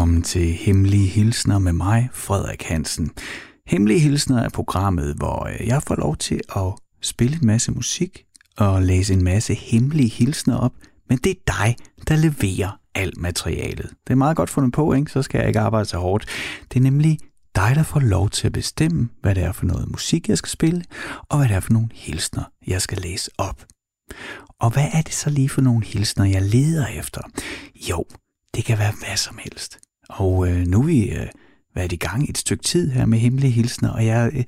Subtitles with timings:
[0.00, 3.10] velkommen til Hemmelige Hilsner med mig, Frederik Hansen.
[3.66, 6.72] Hemmelige Hilsner er programmet, hvor øh, jeg får lov til at
[7.02, 8.24] spille en masse musik
[8.56, 10.72] og læse en masse hemmelige hilsner op,
[11.08, 11.76] men det er dig,
[12.08, 13.90] der leverer alt materialet.
[14.06, 15.10] Det er meget godt fundet på, ikke?
[15.10, 16.26] så skal jeg ikke arbejde så hårdt.
[16.72, 17.18] Det er nemlig
[17.54, 20.50] dig, der får lov til at bestemme, hvad det er for noget musik, jeg skal
[20.50, 20.84] spille,
[21.28, 23.64] og hvad det er for nogle hilsner, jeg skal læse op.
[24.60, 27.20] Og hvad er det så lige for nogle hilsner, jeg leder efter?
[27.90, 28.04] Jo,
[28.54, 29.79] det kan være hvad som helst.
[30.10, 31.26] Og øh, nu er vi øh,
[31.74, 34.44] været i gang et stykke tid her med hemmelige hilsner, og jeg, øh,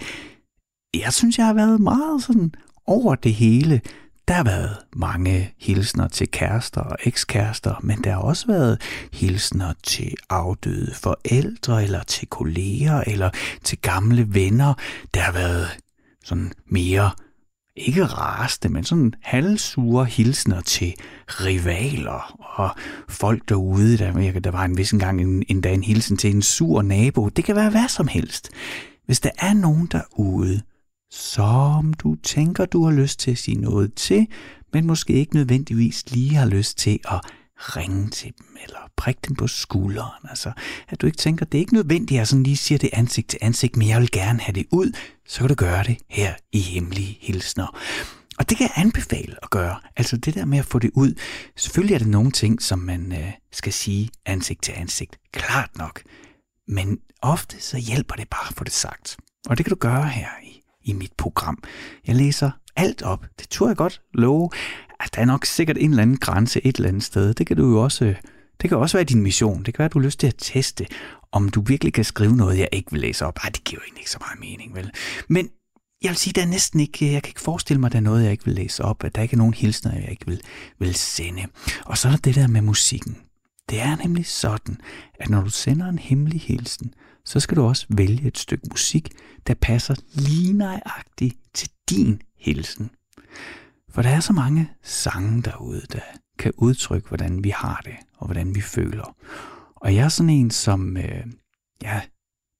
[0.95, 2.55] jeg synes, jeg har været meget sådan
[2.87, 3.81] over det hele.
[4.29, 9.73] Der har været mange hilsner til kærester og ekskærester, men der har også været hilsner
[9.83, 13.31] til afdøde forældre, eller til kolleger, eller
[13.65, 14.75] til gamle venner.
[15.15, 15.69] Der har været
[16.25, 17.11] sådan mere
[17.77, 20.95] ikke raste, men sådan halvsure hilsner til
[21.29, 22.71] rivaler og
[23.09, 23.99] folk derude.
[23.99, 27.29] Der, der var en vis gang en, endda en hilsen til en sur nabo.
[27.29, 28.51] Det kan være hvad som helst.
[29.07, 30.61] Hvis der er nogen derude,
[31.11, 34.27] som du tænker, du har lyst til at sige noget til,
[34.73, 37.21] men måske ikke nødvendigvis lige har lyst til at
[37.63, 40.27] ringe til dem, eller prikke dem på skulderen.
[40.31, 40.53] Altså,
[40.89, 43.29] at du ikke tænker, det er ikke nødvendigt, at jeg sådan lige siger det ansigt
[43.29, 44.97] til ansigt, men jeg vil gerne have det ud,
[45.27, 47.79] så kan du gøre det her i Hemmelige Hilsner.
[48.39, 49.77] Og det kan jeg anbefale at gøre.
[49.97, 51.15] Altså det der med at få det ud.
[51.57, 55.19] Selvfølgelig er det nogle ting, som man øh, skal sige ansigt til ansigt.
[55.33, 56.03] Klart nok.
[56.69, 59.17] Men ofte så hjælper det bare at få det sagt.
[59.49, 60.52] Og det kan du gøre her i,
[60.85, 61.63] i mit program.
[62.07, 63.25] Jeg læser alt op.
[63.39, 64.51] Det tror jeg godt love.
[65.01, 67.35] At der er nok sikkert en eller anden grænse et eller andet sted.
[67.35, 68.15] Det kan du jo også...
[68.61, 69.63] Det kan også være din mission.
[69.63, 70.87] Det kan være, at du har lyst til at teste,
[71.33, 73.39] om du virkelig kan skrive noget, jeg ikke vil læse op.
[73.43, 74.91] Ej, det giver jo egentlig ikke så meget mening, vel?
[75.29, 75.49] Men
[76.03, 78.03] jeg vil sige, der er næsten ikke, jeg kan ikke forestille mig, at der er
[78.03, 80.41] noget, jeg ikke vil læse op, at der ikke er nogen hilsner, jeg ikke vil,
[80.79, 81.47] vil sende.
[81.87, 83.17] Og så er der det der med musikken.
[83.71, 84.81] Det er nemlig sådan,
[85.21, 86.95] at når du sender en hemmelig hilsen,
[87.25, 89.09] så skal du også vælge et stykke musik,
[89.47, 92.91] der passer lige nøjagtigt til din hilsen.
[93.91, 96.01] For der er så mange sange derude, der
[96.39, 99.17] kan udtrykke, hvordan vi har det, og hvordan vi føler.
[99.77, 101.27] Og jeg er sådan en, som, øh,
[101.83, 102.01] ja,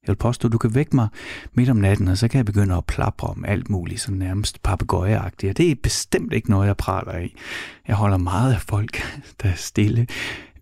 [0.03, 1.07] jeg vil påstå, du kan vække mig
[1.53, 4.63] midt om natten, og så kan jeg begynde at plapre om alt muligt, sådan nærmest
[4.63, 5.49] papegøjeagtigt.
[5.49, 7.35] Og det er bestemt ikke noget, jeg praler i.
[7.87, 9.01] Jeg holder meget af folk,
[9.41, 10.07] der er stille.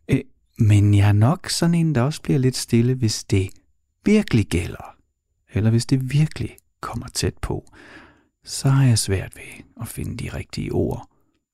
[0.09, 0.22] Øh,
[0.59, 3.50] men jeg er nok sådan en, der også bliver lidt stille, hvis det
[4.06, 4.95] virkelig gælder.
[5.53, 7.66] Eller hvis det virkelig kommer tæt på.
[8.44, 11.07] Så har jeg svært ved at finde de rigtige ord.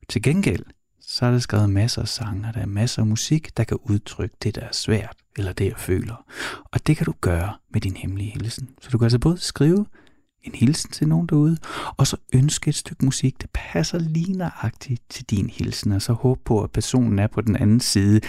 [0.10, 0.66] Til gengæld,
[1.02, 3.78] så er der skrevet masser af sange, og der er masser af musik, der kan
[3.84, 6.26] udtrykke det, der er svært, eller det, jeg føler.
[6.72, 8.70] Og det kan du gøre med din hemmelige hilsen.
[8.82, 9.86] Så du kan altså både skrive
[10.44, 11.58] en hilsen til nogen derude,
[11.98, 16.14] og så ønske et stykke musik, der passer lige nøjagtigt til din hilsen, og så
[16.14, 18.22] håbe på, at personen er på den anden side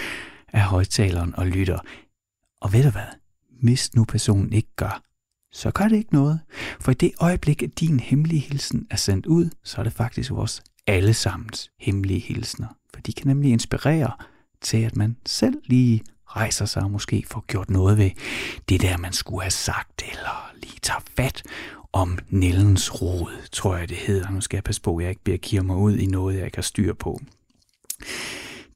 [0.49, 1.79] af højtaleren og lytter.
[2.61, 3.28] Og ved du hvad?
[3.63, 5.03] Hvis nu personen ikke gør,
[5.53, 6.41] så gør det ikke noget.
[6.81, 10.31] For i det øjeblik, at din hemmelige hilsen er sendt ud, så er det faktisk
[10.31, 12.69] vores allesammens hemmelige hilsner.
[12.95, 14.13] For de kan nemlig inspirere
[14.61, 18.11] til, at man selv lige rejser sig og måske får gjort noget ved
[18.69, 21.43] det der, man skulle have sagt, eller lige tager fat
[21.93, 24.31] om Nellens rod, tror jeg det hedder.
[24.31, 26.45] Nu skal jeg passe på, at jeg ikke bliver kier mig ud i noget, jeg
[26.45, 27.21] ikke har styr på.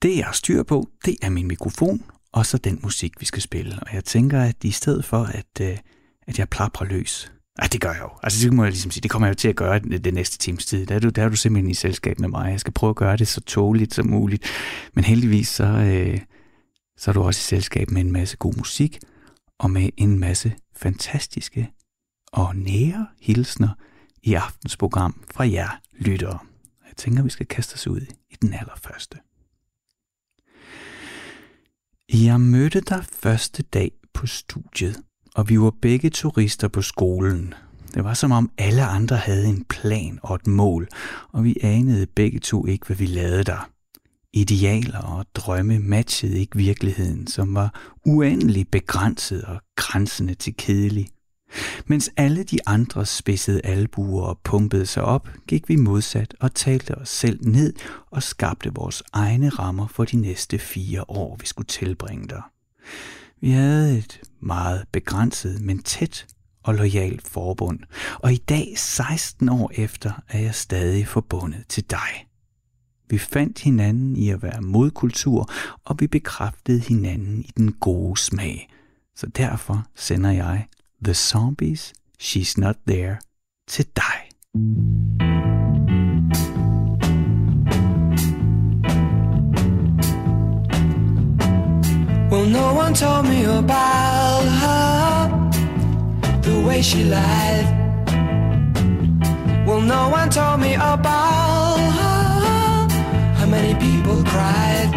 [0.02, 3.42] Det, jeg har styr på, det er min mikrofon, og så den musik, vi skal
[3.42, 3.78] spille.
[3.82, 5.78] Og jeg tænker, at i stedet for, at, øh,
[6.26, 7.32] at jeg plaprer løs,
[7.62, 8.10] Ja, det gør jeg jo.
[8.22, 10.38] Altså, det må jeg ligesom sige, det kommer jeg jo til at gøre den næste
[10.38, 10.86] times tid.
[10.86, 12.50] Der er, du, der er du simpelthen i selskab med mig.
[12.50, 14.44] Jeg skal prøve at gøre det så tåligt som muligt.
[14.94, 16.20] Men heldigvis så, øh,
[16.96, 18.98] så er du også i selskab med en masse god musik,
[19.58, 21.70] og med en masse fantastiske
[22.32, 23.68] og nære hilsner
[24.22, 26.38] i aftens program fra jer lyttere.
[26.86, 28.00] Jeg tænker, vi skal kaste os ud
[28.30, 29.18] i den allerførste.
[32.12, 34.96] Jeg mødte dig første dag på studiet
[35.34, 37.54] og vi var begge turister på skolen.
[37.94, 40.88] Det var som om alle andre havde en plan og et mål,
[41.32, 43.70] og vi anede begge to ikke, hvad vi lavede der.
[44.32, 51.08] Idealer og drømme matchede ikke virkeligheden, som var uendelig begrænset og grænsende til kedelig.
[51.86, 56.94] Mens alle de andre spidsede albuer og pumpede sig op, gik vi modsat og talte
[56.94, 57.74] os selv ned
[58.10, 62.50] og skabte vores egne rammer for de næste fire år, vi skulle tilbringe der.
[63.40, 66.26] Vi havde et meget begrænset, men tæt
[66.62, 67.78] og lojalt forbund,
[68.18, 72.26] og i dag, 16 år efter, er jeg stadig forbundet til dig.
[73.08, 75.50] Vi fandt hinanden i at være modkultur,
[75.84, 78.68] og vi bekræftede hinanden i den gode smag.
[79.16, 80.66] Så derfor sender jeg
[81.04, 83.18] The Zombies, She's Not There
[83.66, 84.18] til dig.
[92.30, 95.28] Well, no one told me about her,
[96.42, 97.66] the way she lied.
[99.66, 102.88] Well, no one told me about her,
[103.38, 104.88] how many people cried.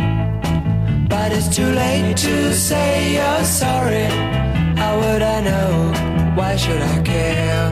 [1.10, 4.55] But it's too late to say you're sorry.
[4.96, 5.92] How would I know?
[6.38, 7.68] Why should I care?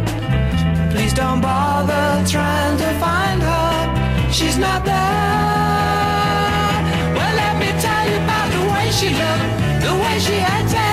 [0.92, 4.30] Please don't bother trying to find her.
[4.30, 4.94] She's not there.
[7.16, 9.48] Well, let me tell you about the way she looked,
[9.86, 10.93] the way she acted, the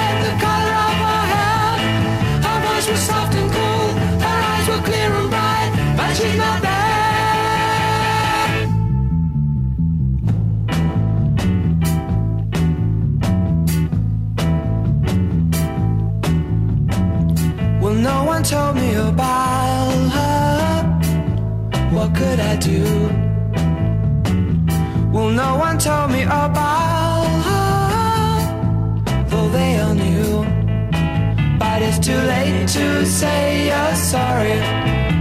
[22.31, 22.85] What could I do?
[25.13, 30.45] Well, no one told me about her, though they all knew.
[31.59, 34.61] But it's too late to say you're sorry.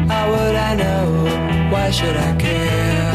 [0.07, 1.71] How would I know?
[1.71, 3.13] Why should I care?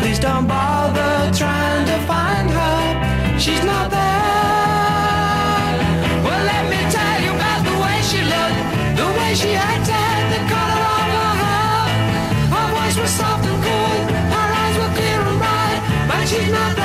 [0.00, 3.38] Please don't bother trying to find her.
[3.38, 5.76] She's not there.
[6.24, 8.60] Well, let me tell you about the way she looked,
[8.98, 9.95] the way she acted,
[13.06, 13.62] soft and
[14.34, 16.76] her eyes were clear and bright, but she's not.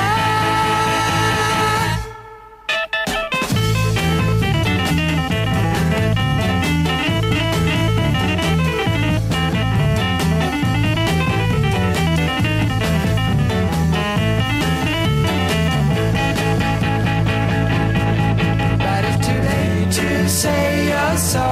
[18.84, 21.51] But too late to say sorry.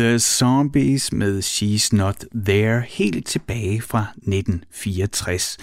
[0.00, 5.56] The Zombies med She's Not There, helt tilbage fra 1964.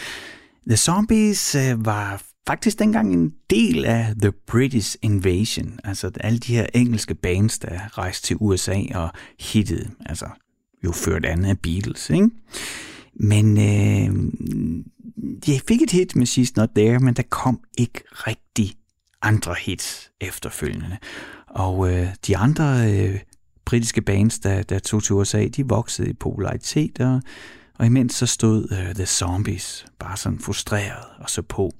[0.68, 6.56] The Zombies øh, var faktisk dengang en del af The British Invasion, altså alle de
[6.56, 10.26] her engelske bands, der rejste til USA og hittede, altså
[10.84, 12.30] jo ført an af Beatles, ikke?
[13.14, 14.16] Men øh,
[15.46, 18.74] de fik et hit med She's Not There, men der kom ikke rigtig
[19.22, 20.98] andre hits efterfølgende.
[21.48, 23.20] Og øh, de andre øh,
[23.68, 27.22] britiske bands, der, der tog til USA, de voksede i popularitet, og,
[27.80, 31.72] og imens så stod uh, The Zombies bare sådan frustreret og så på.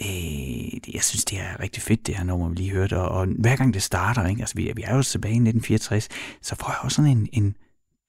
[0.00, 3.26] Øh, jeg synes, det er rigtig fedt, det her nummer, vi lige hørte, og, og
[3.38, 4.40] hver gang det starter, ikke?
[4.40, 6.08] Altså, vi, vi er jo tilbage i 1964,
[6.42, 7.56] så får jeg også sådan en, en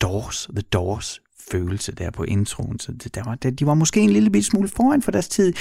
[0.01, 4.00] Doors, The Doors følelse der på introen, så det, der var, det, de var måske
[4.00, 5.54] en lille smule foran for deres tid.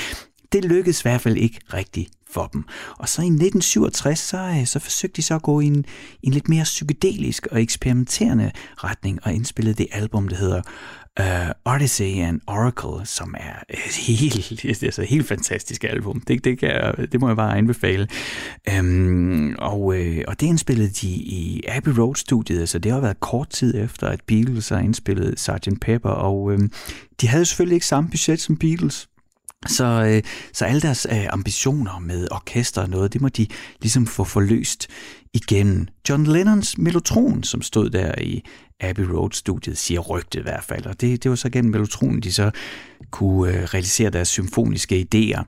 [0.53, 2.65] Det lykkedes i hvert fald ikke rigtigt for dem.
[2.99, 5.85] Og så i 1967, så, øh, så forsøgte de så at gå i en,
[6.23, 10.63] en lidt mere psykedelisk og eksperimenterende retning og indspillede det album, der hedder
[11.21, 13.79] uh, Odyssey and Oracle, som er et
[14.09, 16.21] øh, helt, altså et helt fantastisk album.
[16.21, 18.09] Det, det, kan jeg, det må jeg bare anbefale.
[18.79, 23.49] Um, og, øh, og det indspillede de i Abbey Road-studiet, så det har været kort
[23.49, 25.69] tid efter, at Beatles har indspillet Sgt.
[25.81, 26.59] Pepper, og øh,
[27.21, 29.09] de havde selvfølgelig ikke samme budget som Beatles,
[29.67, 33.47] så, øh, så alle deres øh, ambitioner med orkester og noget, det må de
[33.81, 34.89] ligesom få forløst
[35.35, 35.87] igennem.
[36.09, 38.43] John Lennons Mellotron, som stod der i
[38.81, 42.33] Abbey Road-studiet, siger rygtet i hvert fald, og det, det var så gennem Mellotronen, de
[42.33, 42.51] så
[43.11, 45.43] kunne øh, realisere deres symfoniske idéer.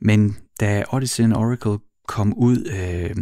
[0.00, 3.16] Men da Odyssey and Oracle kom ud øh,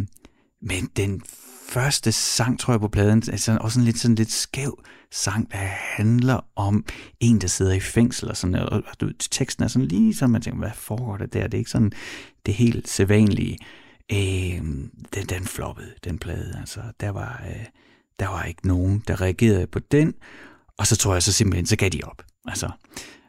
[0.61, 1.21] med den
[1.69, 5.57] første sang, tror jeg, på pladen, altså også en lidt, sådan lidt skæv sang, der
[5.97, 6.85] handler om
[7.19, 10.41] en, der sidder i fængsel, og, sådan, og, og teksten er sådan lige sådan, man
[10.41, 11.43] tænker, hvad foregår der der?
[11.43, 11.91] Det er ikke sådan
[12.45, 13.57] det helt sædvanlige.
[14.11, 14.61] Øh,
[15.13, 16.57] den, den floppede, den plade.
[16.59, 17.65] Altså, der var, øh,
[18.19, 20.13] der var ikke nogen, der reagerede på den,
[20.77, 22.23] og så tror jeg så simpelthen, så gav de op.
[22.47, 22.69] Altså,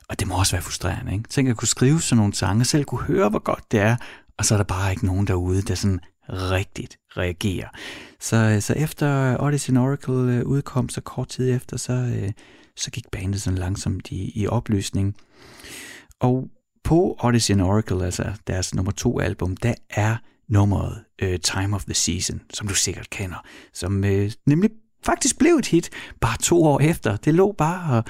[0.08, 1.28] og det må også være frustrerende, ikke?
[1.28, 3.96] Tænk at kunne skrive sådan nogle sange, selv kunne høre, hvor godt det er,
[4.38, 7.68] og så er der bare ikke nogen derude, der sådan rigtigt reagerer.
[8.20, 12.32] Så, øh, så efter Odyssey and Oracle øh, udkom, så kort tid efter, så, øh,
[12.76, 15.16] så gik bandet sådan langsomt i, i opløsning.
[16.20, 16.48] Og
[16.84, 20.16] på Odyssey and Oracle, altså deres nummer to album, der er
[20.48, 24.70] nummeret uh, Time of the Season, som du sikkert kender, som uh, nemlig
[25.04, 27.16] faktisk blev et hit bare to år efter.
[27.16, 28.04] Det lå bare og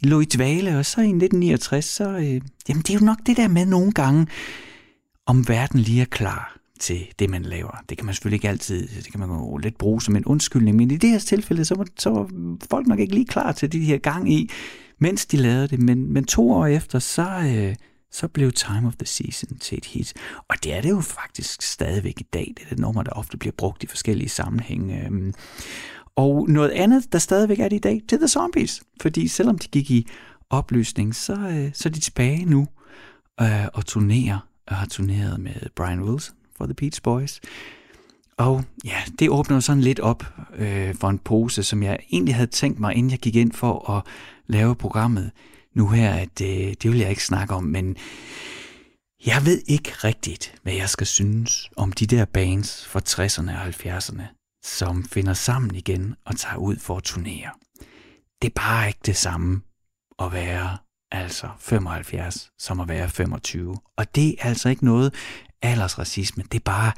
[0.00, 2.22] lå i dvale, og så i 1969, så uh,
[2.68, 4.26] jamen det er jo nok det der med nogle gange,
[5.26, 7.82] om verden lige er klar til det, man laver.
[7.88, 10.76] Det kan man selvfølgelig ikke altid, det kan man jo lidt bruge som en undskyldning,
[10.76, 12.30] men i det her tilfælde, så var, så var
[12.70, 14.50] folk nok ikke lige klar til de her gang i,
[14.98, 17.74] mens de lavede det, men, men to år efter, så, øh,
[18.10, 20.14] så blev Time of the Season til et hit.
[20.48, 22.52] Og det er det jo faktisk stadigvæk i dag.
[22.56, 25.04] Det er det nummer, der ofte bliver brugt i forskellige sammenhænge.
[25.06, 25.34] Øhm.
[26.16, 28.82] Og noget andet, der stadigvæk er det i dag, det er The Zombies.
[29.00, 30.06] Fordi selvom de gik i
[30.50, 32.66] opløsning, så, øh, så er de tilbage nu
[33.40, 37.40] øh, og turnerer og har turneret med Brian Wilson for The Beach Boys.
[38.36, 40.24] Og ja, det åbner sådan lidt op
[40.54, 43.90] øh, for en pose, som jeg egentlig havde tænkt mig, inden jeg gik ind for
[43.90, 44.02] at
[44.46, 45.30] lave programmet
[45.74, 47.96] nu her, at øh, det vil jeg ikke snakke om, men
[49.26, 53.68] jeg ved ikke rigtigt, hvad jeg skal synes om de der bands fra 60'erne og
[53.68, 54.22] 70'erne,
[54.64, 57.50] som finder sammen igen og tager ud for at turnere.
[58.42, 59.60] Det er bare ikke det samme
[60.18, 60.78] at være
[61.10, 63.76] altså 75, som at være 25.
[63.96, 65.14] Og det er altså ikke noget
[65.62, 66.92] aldersracisme, det er bare,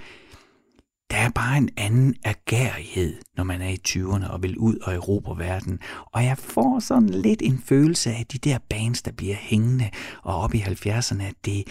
[1.11, 4.95] der er bare en anden agerighed, når man er i 20'erne og vil ud og
[4.95, 5.81] erobre verden.
[6.07, 9.91] Og jeg får sådan lidt en følelse af de der bands, der bliver hængende
[10.23, 11.65] og op i 70'erne, at det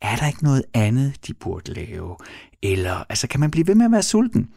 [0.00, 2.16] er der ikke noget andet, de burde lave.
[2.62, 4.50] Eller, altså, kan man blive ved med at være sulten?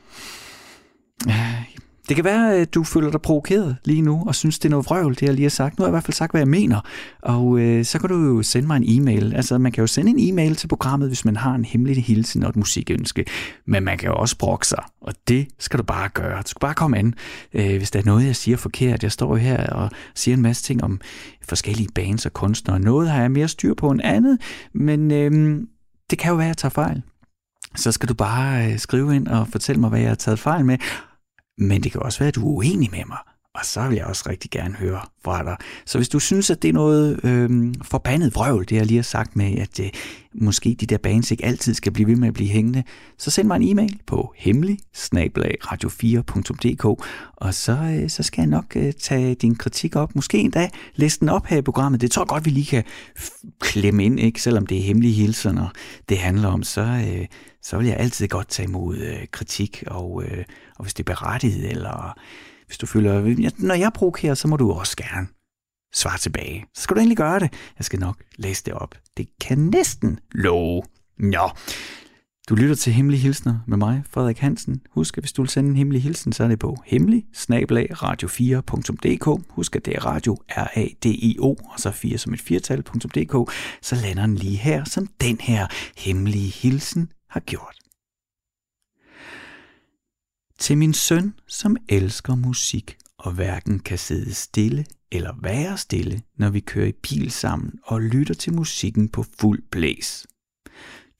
[1.27, 4.69] Øh, det kan være, at du føler dig provokeret lige nu, og synes, det er
[4.69, 5.79] noget vrøvl, det jeg lige har sagt.
[5.79, 6.81] Nu har jeg i hvert fald sagt, hvad jeg mener.
[7.21, 9.35] Og øh, så kan du jo sende mig en e-mail.
[9.35, 12.43] Altså, man kan jo sende en e-mail til programmet, hvis man har en hemmelig hilsen
[12.43, 13.25] og et musikønske.
[13.65, 16.37] Men man kan jo også brokke sig, og det skal du bare gøre.
[16.37, 17.13] Du skal bare komme an,
[17.53, 19.03] øh, hvis der er noget, jeg siger forkert.
[19.03, 20.99] Jeg står her og siger en masse ting om
[21.47, 22.79] forskellige bands og kunstnere.
[22.79, 24.37] Noget har jeg mere styr på end andet,
[24.73, 25.61] men øh,
[26.09, 27.01] det kan jo være, at jeg tager fejl
[27.75, 30.65] så skal du bare øh, skrive ind og fortælle mig, hvad jeg har taget fejl
[30.65, 30.77] med.
[31.57, 33.17] Men det kan også være, at du er uenig med mig.
[33.57, 35.57] Og så vil jeg også rigtig gerne høre fra dig.
[35.85, 39.03] Så hvis du synes, at det er noget øh, forbandet vrøvl, det jeg lige har
[39.03, 39.89] sagt med, at øh,
[40.33, 42.83] måske de der bands ikke altid skal blive ved med at blive hængende,
[43.17, 46.85] så send mig en e-mail på hemmelig radio4.dk,
[47.35, 50.15] og så, øh, så skal jeg nok øh, tage din kritik op.
[50.15, 52.01] Måske endda læse den op her i programmet.
[52.01, 52.83] Det tror jeg godt, vi lige kan
[53.59, 54.41] klemme ind, ikke?
[54.41, 55.69] selvom det er hemmelige hilsener,
[56.09, 56.63] det handler om.
[56.63, 57.25] Så, øh,
[57.63, 60.45] så vil jeg altid godt tage imod øh, kritik, og, øh,
[60.75, 62.17] og hvis det er berettiget, eller
[62.67, 65.27] hvis du føler, når jeg provokerer, så må du også gerne
[65.93, 66.65] svare tilbage.
[66.75, 67.53] Så skal du egentlig gøre det.
[67.77, 68.95] Jeg skal nok læse det op.
[69.17, 70.83] Det kan næsten love.
[71.19, 71.49] Nå,
[72.49, 74.81] du lytter til Hemmelige Hilsner med mig, Frederik Hansen.
[74.89, 79.43] Husk, at hvis du vil sende en hemmelig hilsen, så er det på hemmelig radio4.dk.
[79.49, 83.51] Husk, at det er radio R-A-D-I-O, og så 4 som et firtal.dk.
[83.81, 87.86] Så lander den lige her, som den her hemmelige hilsen har gjort.
[90.59, 96.49] Til min søn, som elsker musik og hverken kan sidde stille eller være stille, når
[96.49, 100.27] vi kører i bil sammen og lytter til musikken på fuld blæs.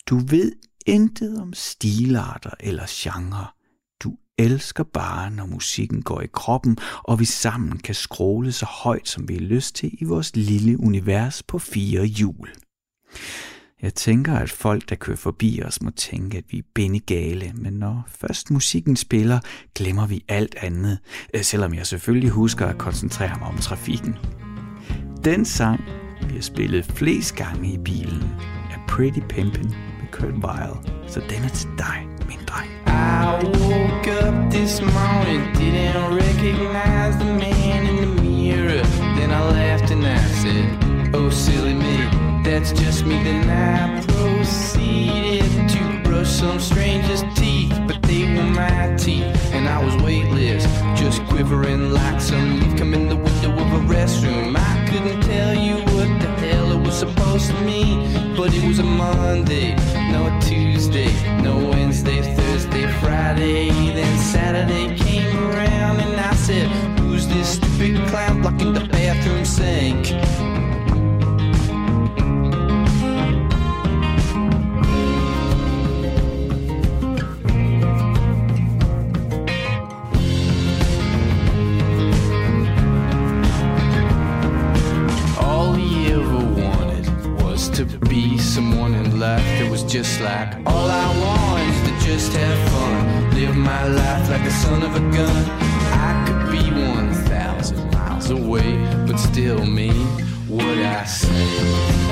[0.10, 0.51] Du ved
[0.86, 3.48] intet om stilarter eller genre.
[4.03, 9.08] Du elsker bare, når musikken går i kroppen, og vi sammen kan skråle så højt,
[9.08, 12.50] som vi har lyst til i vores lille univers på fire hjul.
[13.82, 17.74] Jeg tænker, at folk, der kører forbi os, må tænke, at vi er bindegale, men
[17.74, 19.40] når først musikken spiller,
[19.76, 21.00] glemmer vi alt andet,
[21.34, 24.16] øh, selvom jeg selvfølgelig husker at koncentrere mig om trafikken.
[25.24, 25.84] Den sang,
[26.30, 28.24] vi har spillet flest gange i bilen,
[28.72, 30.74] er Pretty Pimpin' med Kurt Weill,
[31.08, 32.70] så den er til dig, min dreng.
[32.88, 38.84] I woke up this morning, didn't recognize the man in the mirror.
[39.18, 42.27] Then I laughed and I said, Oh, silly me.
[42.48, 43.22] That's just me.
[43.24, 49.84] Then I proceeded to brush some stranger's teeth, but they were my teeth, and I
[49.84, 50.63] was weightless,
[51.00, 54.56] just quivering like some leaf come in the window of a restroom.
[54.58, 58.80] I couldn't tell you what the hell it was supposed to mean, but it was
[58.80, 59.75] a Monday,
[60.12, 61.12] no Tuesday,
[61.42, 63.77] no Wednesday, Thursday, Friday,
[90.04, 93.34] just like all I want is to just have fun.
[93.34, 95.44] Live my life like the son of a gun.
[95.92, 98.77] I could be 1,000 miles away,
[99.08, 100.06] but still mean
[100.48, 102.07] what I say.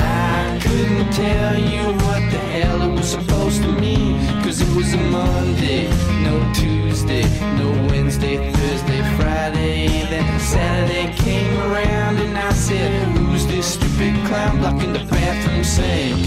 [0.00, 4.94] I couldn't tell you what the hell it was supposed to mean Cause it was
[4.94, 5.88] a Monday,
[6.22, 7.22] no Tuesday,
[7.56, 14.58] no Wednesday, Thursday, Friday, then Saturday came around and I said, Who's this stupid clown
[14.58, 16.26] blocking the pathroom sink?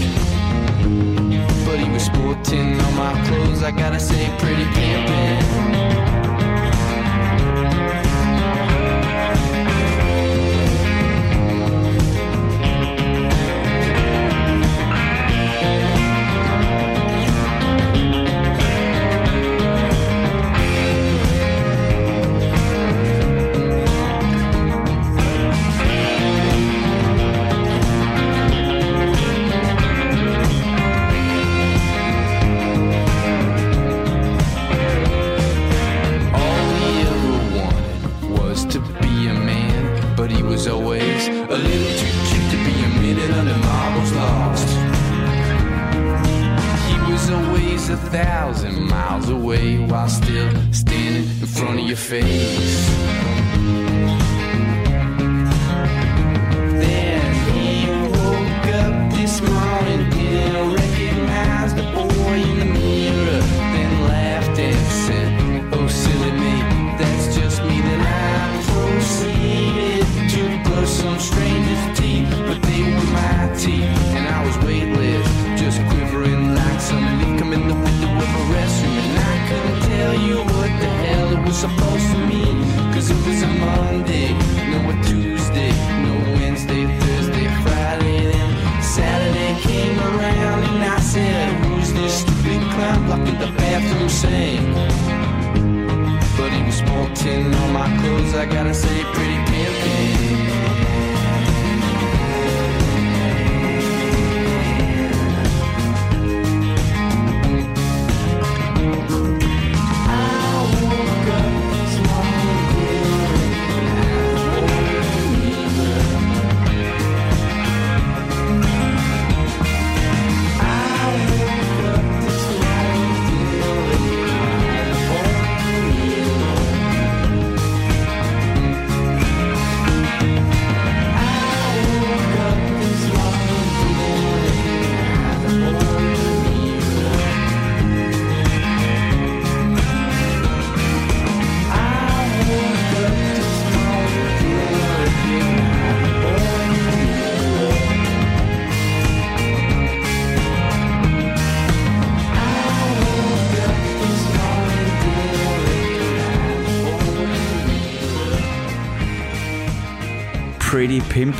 [1.66, 5.41] But he was quoting all my clothes, I gotta say, pretty pimpin'.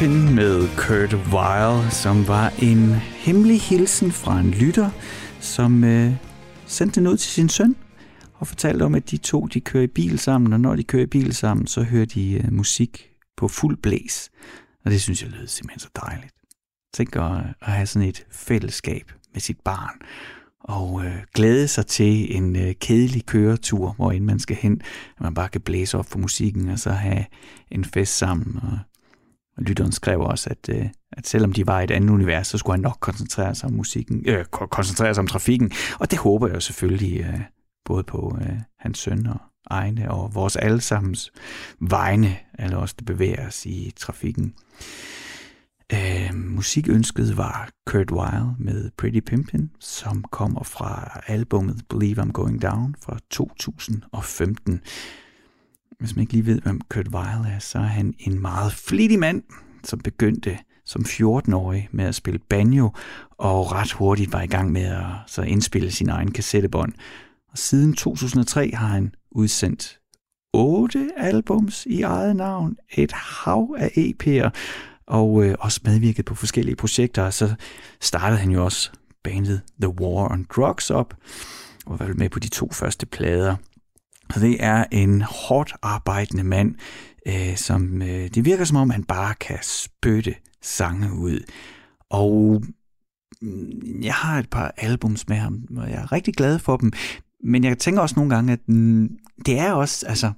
[0.02, 4.90] Pretty med Kurt Weill, som var en hemmelig hilsen fra en lytter,
[5.40, 6.12] som øh,
[6.66, 7.76] sendte den ud til sin søn
[8.34, 11.02] og fortalte om, at de to de kører i bil sammen, og når de kører
[11.02, 14.30] i bil sammen, så hører de øh, musik på fuld blæs.
[14.84, 16.34] Og det synes jeg lød simpelthen så dejligt.
[16.94, 20.00] Tænk at, at have sådan et fællesskab med sit barn,
[20.60, 24.80] og øh, glæde sig til en øh, kedelig køretur, hvor man skal hen,
[25.16, 27.24] at man bare kan blæse op for musikken, og så have
[27.70, 28.78] en fest sammen, og
[29.62, 32.58] og lytteren skrev også, at, øh, at selvom de var i et andet univers, så
[32.58, 35.72] skulle han nok koncentrere sig om musikken, øh, koncentrere sig om trafikken.
[36.00, 37.40] Og det håber jeg jo selvfølgelig øh,
[37.84, 41.30] både på øh, hans søn og egne og vores allesammens
[41.80, 44.54] vegne, eller også det bevæger os i trafikken.
[45.92, 52.62] Øh, musikønsket var Kurt Weill med Pretty Pimpin', som kommer fra albumet Believe I'm Going
[52.62, 54.80] Down fra 2015.
[56.02, 59.18] Hvis man ikke lige ved, hvem Kurt Weill er, så er han en meget flittig
[59.18, 59.42] mand,
[59.84, 62.90] som begyndte som 14-årig med at spille banjo,
[63.30, 66.92] og ret hurtigt var i gang med at så indspille sin egen kassettebånd.
[67.50, 69.98] Og siden 2003 har han udsendt
[70.52, 74.50] otte albums i eget navn, et hav af EP'er,
[75.06, 77.22] og øh, også medvirket på forskellige projekter.
[77.22, 77.54] Og så
[78.00, 78.90] startede han jo også
[79.24, 81.14] bandet The War on Drugs op,
[81.86, 83.56] og var med på de to første plader.
[84.34, 86.74] Så det er en hårdt arbejdende mand,
[87.26, 91.40] øh, som øh, det virker som om, han bare kan spytte sange ud.
[92.10, 92.62] Og
[93.42, 96.92] mm, jeg har et par albums med ham, og jeg er rigtig glad for dem.
[97.44, 99.10] Men jeg tænker også nogle gange, at mm,
[99.46, 100.32] det er også, altså,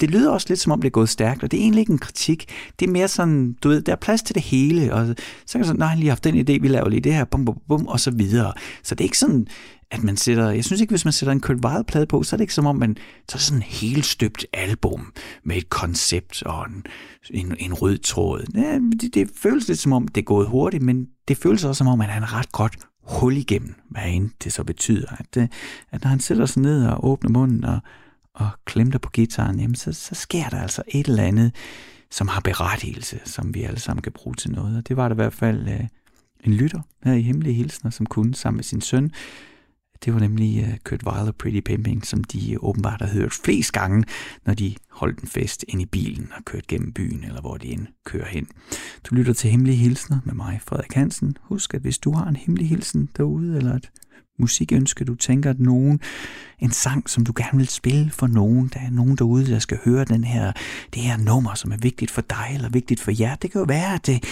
[0.00, 1.92] det lyder også lidt som om, det er gået stærkt, og det er egentlig ikke
[1.92, 2.52] en kritik.
[2.80, 5.06] Det er mere sådan, du ved, der er plads til det hele, og
[5.46, 7.44] så kan du sådan, nej, lige haft den idé, vi laver lige det her, bum,
[7.44, 8.52] bum, bum, og så videre.
[8.82, 9.46] Så det er ikke sådan,
[9.90, 12.38] at man sætter, jeg synes ikke, hvis man sætter en Kurt plade på, så er
[12.38, 12.96] det ikke som om, man
[13.28, 15.12] så sådan en helt støbt album
[15.44, 16.86] med et koncept og en,
[17.30, 18.44] en, en rød tråd.
[18.54, 21.78] Ja, det, det, føles lidt som om, det er gået hurtigt, men det føles også
[21.78, 25.08] som om, man er en ret godt hul igennem, hvad end det så betyder.
[25.18, 25.48] At, øh,
[25.90, 27.80] at når han sætter sig ned og åbner munden og,
[28.36, 31.54] og klemter på gitaren, jamen så, så sker der altså et eller andet,
[32.10, 34.76] som har berettigelse, som vi alle sammen kan bruge til noget.
[34.76, 35.86] Og det var der i hvert fald øh,
[36.44, 39.12] en lytter her i Hemmelige Hilsner, som kunne sammen med sin søn
[40.04, 43.32] det var nemlig uh, Kurt Weill og Pretty Pimping, som de øh, åbenbart har hørt
[43.32, 44.04] flest gange,
[44.46, 47.66] når de holdt en fest ind i bilen og kørt gennem byen, eller hvor de
[47.66, 48.46] end kører hen.
[49.04, 51.36] Du lytter til Hemmelige Hilsner med mig, Frederik Hansen.
[51.42, 53.90] Husk, at hvis du har en hemmelig hilsen derude, eller et
[54.38, 56.00] musikønske, du tænker, at nogen,
[56.58, 59.78] en sang, som du gerne vil spille for nogen, der er nogen derude, der skal
[59.84, 60.52] høre den her,
[60.94, 63.34] det her nummer, som er vigtigt for dig, eller vigtigt for jer.
[63.34, 64.24] Det kan jo være, at det,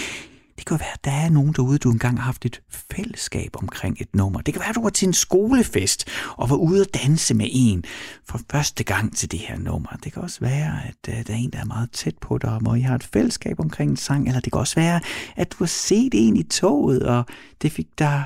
[0.56, 3.96] det kan være, at der er nogen derude, du engang har haft et fællesskab omkring
[4.00, 4.40] et nummer.
[4.40, 7.48] Det kan være, at du var til en skolefest og var ude at danse med
[7.52, 7.84] en
[8.28, 9.88] for første gang til det her nummer.
[10.04, 12.58] Det kan også være, at øh, der er en, der er meget tæt på dig,
[12.60, 14.26] hvor I har et fællesskab omkring en sang.
[14.26, 15.00] Eller det kan også være,
[15.36, 17.24] at du har set en i toget, og
[17.62, 18.24] det fik dig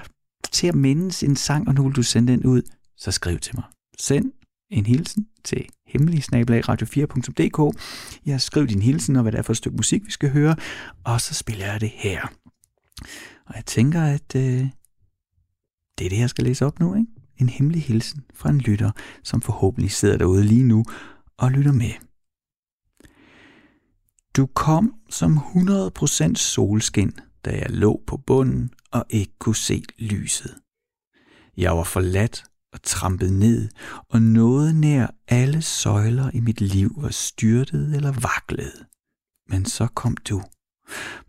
[0.53, 2.63] til at mindes en sang, og nu vil du sende den ud.
[2.97, 3.65] Så skriv til mig.
[3.99, 4.38] Send
[4.71, 7.81] en hilsen til hemmelig radio4.dk.
[8.27, 10.57] Jeg skriver din hilsen og hvad det er for et stykke musik, vi skal høre,
[11.05, 12.27] og så spiller jeg det her.
[13.47, 14.67] Og jeg tænker, at øh,
[15.99, 17.07] det er det, jeg skal læse op nu, ikke?
[17.37, 18.91] En hemmelig hilsen fra en lytter,
[19.23, 20.85] som forhåbentlig sidder derude lige nu
[21.37, 21.93] og lytter med.
[24.37, 27.13] Du kom som 100% solskin,
[27.45, 30.55] da jeg lå på bunden og ikke kunne se lyset.
[31.57, 32.45] Jeg var forladt
[32.79, 33.69] og trampet ned,
[34.09, 38.87] og noget nær alle søjler i mit liv var styrtet eller vaklet.
[39.49, 40.43] Men så kom du.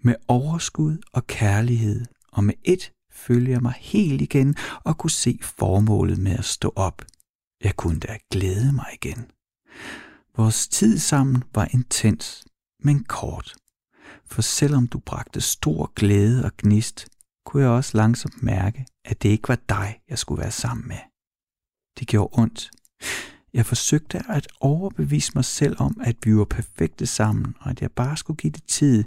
[0.01, 5.39] Med overskud og kærlighed, og med et følte jeg mig helt igen og kunne se
[5.41, 7.05] formålet med at stå op.
[7.63, 9.31] Jeg kunne da glæde mig igen.
[10.37, 12.45] Vores tid sammen var intens,
[12.83, 13.55] men kort.
[14.25, 17.07] For selvom du bragte stor glæde og gnist,
[17.45, 21.08] kunne jeg også langsomt mærke, at det ikke var dig, jeg skulle være sammen med.
[21.99, 22.71] Det gjorde ondt.
[23.53, 27.91] Jeg forsøgte at overbevise mig selv om, at vi var perfekte sammen, og at jeg
[27.91, 29.03] bare skulle give det tid,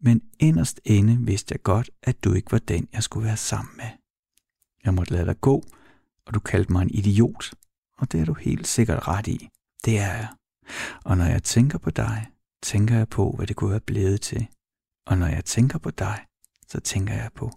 [0.00, 3.76] men inderst inde vidste jeg godt, at du ikke var den, jeg skulle være sammen
[3.76, 3.90] med.
[4.84, 5.64] Jeg måtte lade dig gå,
[6.26, 7.54] og du kaldte mig en idiot,
[7.98, 9.48] og det er du helt sikkert ret i.
[9.84, 10.28] Det er jeg.
[11.04, 12.26] Og når jeg tænker på dig,
[12.62, 14.46] tænker jeg på, hvad det kunne være blevet til.
[15.06, 16.24] Og når jeg tænker på dig,
[16.68, 17.50] så tænker jeg på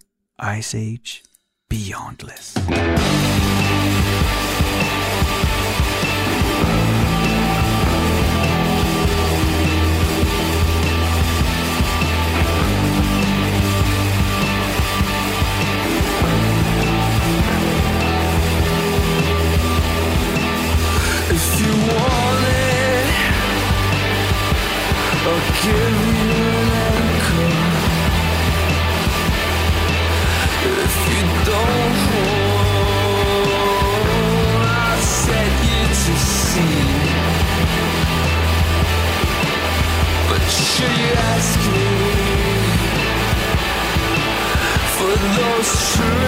[0.57, 1.23] Ice Age
[1.69, 2.55] Beyondless.
[21.29, 23.07] If you want it,
[25.27, 25.96] I'll give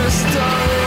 [0.10, 0.79] the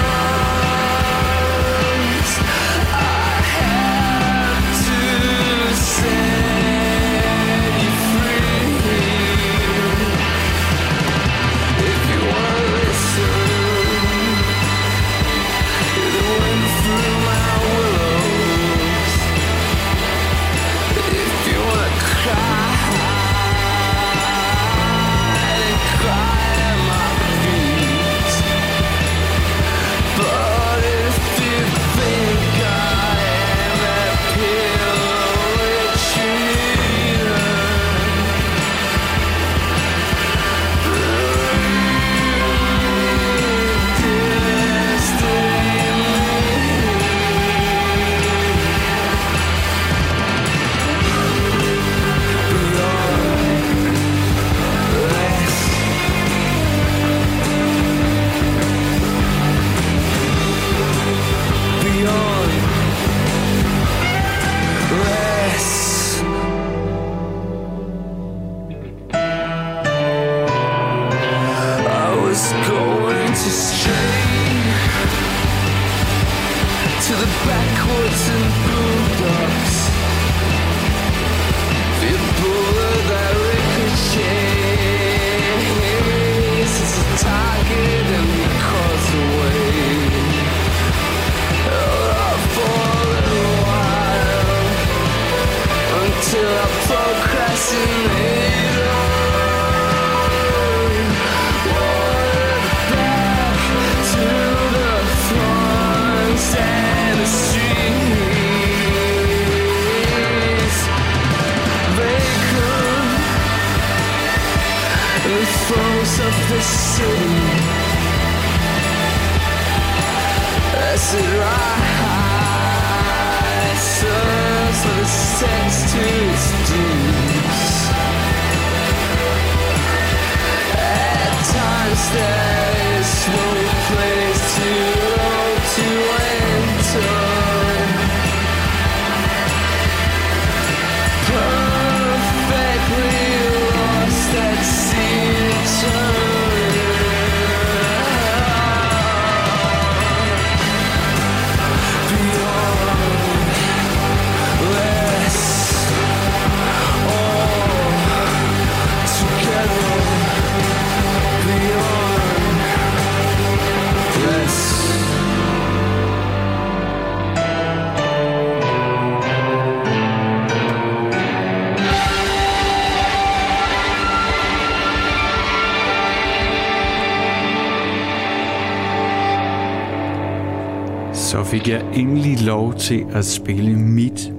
[181.63, 184.33] fik jeg endelig lov til at spille mit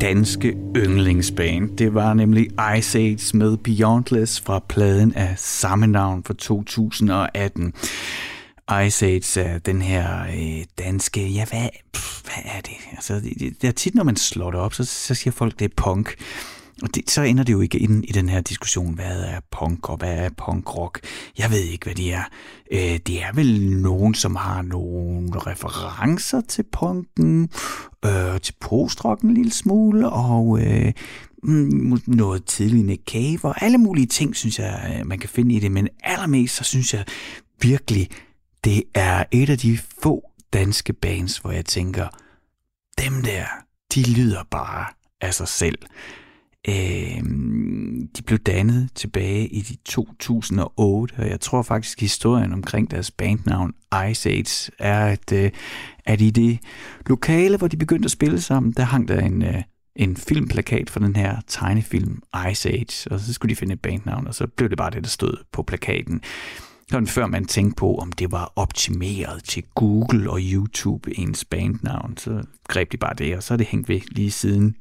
[0.00, 1.76] danske yndlingsband.
[1.76, 7.72] Det var nemlig Ice Age med Beyondless fra pladen af samme navn fra 2018.
[8.86, 12.76] Ice Age er den her øh, danske, ja hvad, pff, hvad er det?
[12.92, 15.58] Altså, det, det, det er tit, når man slår det op, så, så siger folk,
[15.58, 16.14] det er punk.
[16.82, 19.88] Og det, så ender det jo ikke ind i den her diskussion, hvad er punk
[19.88, 21.00] og hvad er punkrock.
[21.38, 22.22] Jeg ved ikke, hvad det er.
[22.72, 27.48] Øh, det er vel nogen, som har nogle referencer til punken,
[28.04, 30.92] øh, til postrock en lille smule, og øh,
[31.42, 35.54] mm, noget tidlig Nick Cave, og alle mulige ting, synes jeg, øh, man kan finde
[35.54, 35.72] i det.
[35.72, 37.04] Men allermest, så synes jeg
[37.60, 38.08] virkelig,
[38.64, 42.08] det er et af de få danske bands, hvor jeg tænker,
[43.04, 43.44] dem der,
[43.94, 44.86] de lyder bare
[45.20, 45.78] af sig selv.
[46.68, 47.22] Øh,
[48.16, 53.74] de blev dannet tilbage i de 2008, og jeg tror faktisk, historien omkring deres bandnavn
[54.10, 55.50] Ice Age er, at, øh,
[56.04, 56.58] at i det
[57.06, 59.62] lokale, hvor de begyndte at spille sammen, der hang der en, øh,
[59.96, 64.26] en filmplakat for den her tegnefilm Ice Age, og så skulle de finde et bandnavn,
[64.26, 66.20] og så blev det bare det, der stod på plakaten.
[66.90, 72.16] Sådan før man tænkte på, om det var optimeret til Google og YouTube ens bandnavn,
[72.16, 74.76] så greb de bare det, og så er det hængt ved lige siden.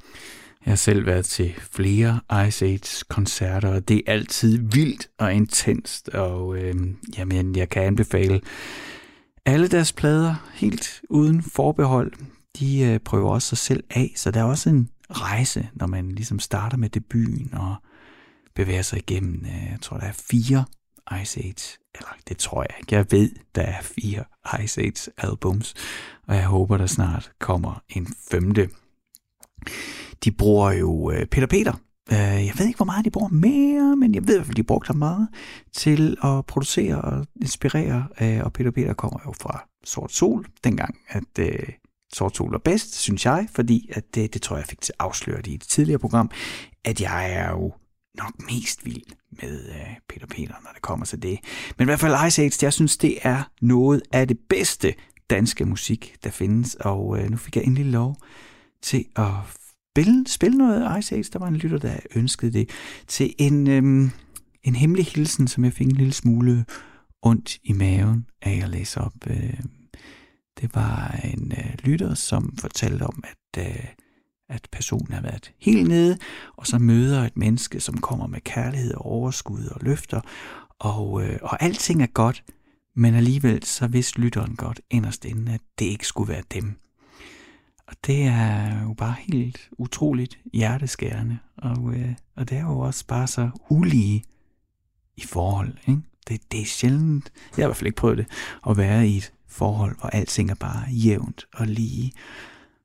[0.68, 6.10] Jeg har selv været til flere Ice Age-koncerter, og det er altid vildt og intenst,
[6.10, 6.76] og øh,
[7.18, 8.42] jamen, jeg kan anbefale
[9.46, 12.14] alle deres plader helt uden forbehold.
[12.60, 16.12] De øh, prøver også sig selv af, så der er også en rejse, når man
[16.12, 17.76] ligesom starter med debuten og
[18.56, 20.66] bevæger sig igennem, øh, jeg tror, der er fire
[21.22, 24.24] Ice Age, eller det tror jeg ikke, jeg ved, der er fire
[24.64, 25.74] Ice Age albums,
[26.28, 28.70] og jeg håber, der snart kommer en femte.
[30.24, 31.74] De bruger jo øh, Peter Peter.
[32.12, 34.56] Øh, jeg ved ikke, hvor meget de bruger mere, men jeg ved i hvert fald,
[34.56, 35.28] de brugte ham meget
[35.74, 38.08] til at producere og inspirere.
[38.22, 41.70] Øh, og Peter Peter kommer jo fra Sort Sol, dengang at øh,
[42.14, 44.94] Sort Sol er bedst, synes jeg, fordi at det, det tror jeg, jeg fik til
[45.00, 46.32] afsløret i et tidligere program,
[46.84, 47.74] at jeg er jo
[48.18, 51.40] nok mest vild med øh, Peter Peter, når det kommer til det.
[51.78, 54.94] Men i hvert fald Ice Age, jeg synes, det er noget af det bedste
[55.30, 58.16] danske musik, der findes, og øh, nu fik jeg endelig lov
[58.82, 59.34] til at
[59.98, 61.30] spille, spille noget Ice Age.
[61.34, 62.70] Der var en lytter, der ønskede det
[63.08, 64.12] til en, øhm,
[64.64, 66.66] en hemmelig hilsen, som jeg fik en lille smule
[67.22, 69.14] ondt i maven af at læse op.
[69.28, 69.60] Øh,
[70.62, 73.86] det var en øh, lytter, som fortalte om, at, øh,
[74.50, 76.18] at personen har været helt nede,
[76.58, 80.22] og så møder et menneske, som kommer med kærlighed og overskud og løfter,
[80.80, 82.44] og, øh, og alting er godt,
[82.96, 86.87] men alligevel så vidste lytteren godt inderst inde, at det ikke skulle være dem.
[87.88, 93.06] Og det er jo bare helt utroligt hjerteskærende, og, øh, og det er jo også
[93.08, 94.24] bare så ulige
[95.18, 95.78] i forhold.
[95.88, 96.02] Ikke?
[96.28, 98.28] Det, det er sjældent, jeg har i hvert fald ikke prøvet det,
[98.70, 102.12] at være i et forhold, hvor alting er bare jævnt og lige.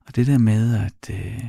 [0.06, 1.44] Og det der med, at øh,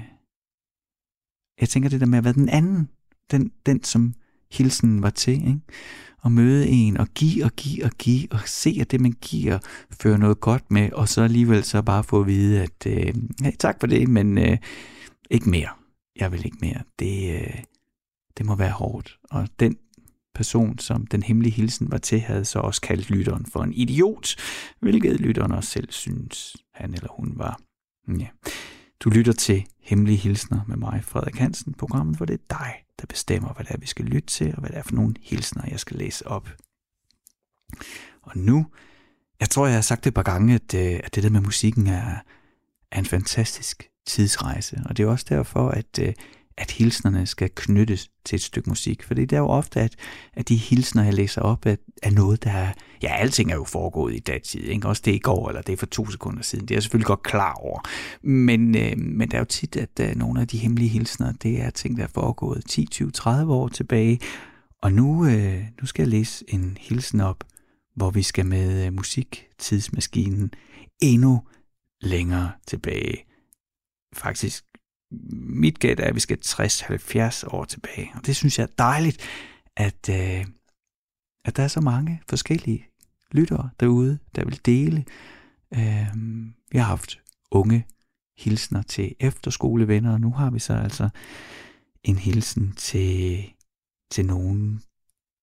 [1.62, 2.90] jeg tænker det der med at være den anden,
[3.32, 4.14] den, den som
[4.54, 5.60] hilsen var til, ikke?
[6.26, 9.60] at møde en og give og give og give og se, at det man giver
[10.02, 13.52] fører noget godt med, og så alligevel så bare få at vide, at øh, hey,
[13.60, 14.58] tak for det, men øh,
[15.32, 15.70] ikke mere.
[16.16, 16.84] Jeg vil ikke mere.
[17.00, 17.64] Det, øh,
[18.38, 19.20] det må være hårdt.
[19.32, 19.76] Og den
[20.36, 24.36] person, som den hemmelige hilsen var til, havde så også kaldt lytteren for en idiot,
[24.80, 27.60] hvilket lytteren også selv synes, han eller hun var.
[28.20, 28.28] Ja.
[29.00, 33.06] Du lytter til Hemmelige Hilsner med mig, Frederik Hansen, programmet, hvor det er dig, der
[33.08, 35.64] bestemmer, hvad det er, vi skal lytte til, og hvad det er for nogle hilsner,
[35.68, 36.50] jeg skal læse op.
[38.22, 38.66] Og nu,
[39.40, 41.42] jeg tror, jeg har sagt det et par gange, at, øh, at det der med
[41.42, 42.16] musikken er,
[42.92, 46.14] er en fantastisk tidsrejse, og det er også derfor, at, øh,
[46.58, 49.04] at hilsnerne skal knyttes til et stykke musik.
[49.04, 49.96] For det er jo ofte, at,
[50.34, 52.74] at de hilsner, jeg læser op, er, er noget, der er...
[53.04, 54.62] Ja, alting er jo foregået i datid.
[54.62, 54.88] Ikke?
[54.88, 56.66] Også det i går, eller det er for to sekunder siden.
[56.66, 57.80] Det er jeg selvfølgelig godt klar over.
[58.28, 61.62] Men, øh, men der er jo tit, at øh, nogle af de hemmelige hilsner, det
[61.62, 64.20] er ting, der er foregået 10, 20, 30 år tilbage.
[64.82, 67.44] Og nu, øh, nu skal jeg læse en hilsen op,
[67.96, 70.52] hvor vi skal med øh, musiktidsmaskinen
[71.02, 71.42] endnu
[72.02, 73.26] længere tilbage.
[74.14, 74.66] Faktisk
[75.32, 78.12] mit gæt er, at vi skal 60-70 år tilbage.
[78.16, 79.18] Og det synes jeg er dejligt,
[79.76, 80.46] at, øh,
[81.46, 82.88] at der er så mange forskellige
[83.32, 85.06] lyttere derude, der vil dele.
[85.74, 86.08] Øh,
[86.72, 87.20] vi har haft
[87.52, 87.88] unge
[88.38, 91.10] hilsner til efterskolevenner, og nu har vi så altså
[92.04, 93.44] en hilsen til,
[94.12, 94.80] til nogle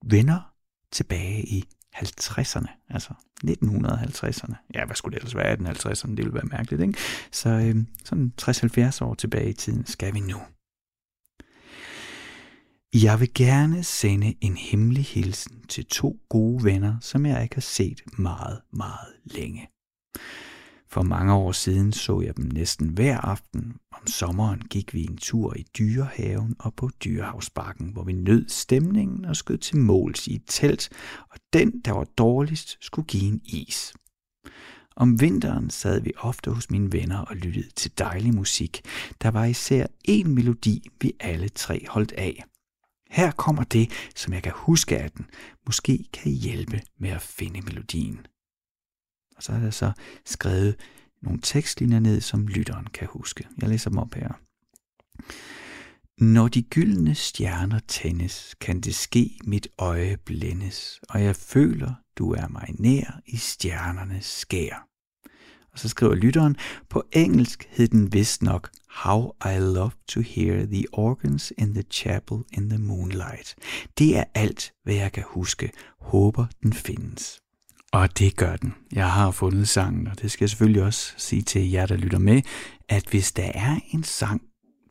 [0.04, 0.54] venner
[0.92, 1.64] tilbage i
[1.96, 4.54] 50'erne, altså 1950'erne.
[4.74, 6.10] Ja, hvad skulle det ellers være, den 50'erne?
[6.10, 6.98] Det ville være mærkeligt, ikke?
[7.32, 10.40] Så øh, sådan 60-70 år tilbage i tiden skal vi nu.
[12.94, 17.60] Jeg vil gerne sende en hemmelig hilsen til to gode venner, som jeg ikke har
[17.60, 19.68] set meget, meget længe.
[20.92, 23.76] For mange år siden så jeg dem næsten hver aften.
[23.92, 29.24] Om sommeren gik vi en tur i dyrehaven og på dyrehavsbakken, hvor vi nød stemningen
[29.24, 30.88] og skød til måls i et telt,
[31.30, 33.94] og den, der var dårligst, skulle give en is.
[34.96, 38.80] Om vinteren sad vi ofte hos mine venner og lyttede til dejlig musik.
[39.22, 42.44] Der var især én melodi, vi alle tre holdt af.
[43.10, 45.26] Her kommer det, som jeg kan huske af den.
[45.66, 48.20] Måske kan I hjælpe med at finde melodien.
[49.40, 49.92] Og så er der så
[50.26, 50.76] skrevet
[51.22, 53.46] nogle tekstlinjer ned, som lytteren kan huske.
[53.60, 54.28] Jeg læser dem op her.
[56.18, 62.32] Når de gyldne stjerner tændes, kan det ske, mit øje blændes, og jeg føler, du
[62.32, 64.86] er mig nær i stjernernes skær.
[65.72, 66.56] Og så skriver lytteren,
[66.88, 71.84] på engelsk hed den vist nok How I Love to Hear the Organs in the
[71.90, 73.54] Chapel in the Moonlight.
[73.98, 75.70] Det er alt, hvad jeg kan huske.
[76.00, 77.40] Håber den findes.
[77.92, 78.74] Og det gør den.
[78.92, 82.18] Jeg har fundet sangen, og det skal jeg selvfølgelig også sige til jer, der lytter
[82.18, 82.42] med,
[82.88, 84.42] at hvis der er en sang,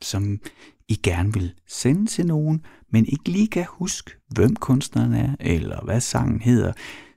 [0.01, 0.39] som
[0.87, 5.83] I gerne vil sende til nogen, men ikke lige kan huske, hvem kunstneren er, eller
[5.83, 6.73] hvad sangen hedder,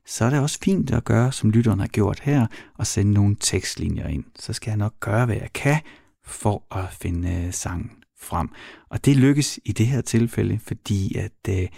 [0.06, 2.46] så er det også fint at gøre, som lytteren har gjort her,
[2.78, 4.24] og sende nogle tekstlinjer ind.
[4.38, 5.80] Så skal jeg nok gøre, hvad jeg kan,
[6.24, 7.90] for at finde øh, sangen
[8.20, 8.48] frem.
[8.90, 11.68] Og det lykkes i det her tilfælde, fordi at øh,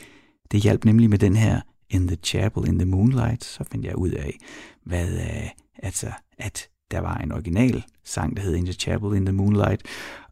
[0.53, 1.61] det hjalp nemlig med den her
[1.95, 4.39] In the Chapel in the Moonlight, så fandt jeg ud af,
[4.85, 5.51] hvad, uh,
[5.83, 9.83] altså, at der var en original sang, der hed In the Chapel in the Moonlight,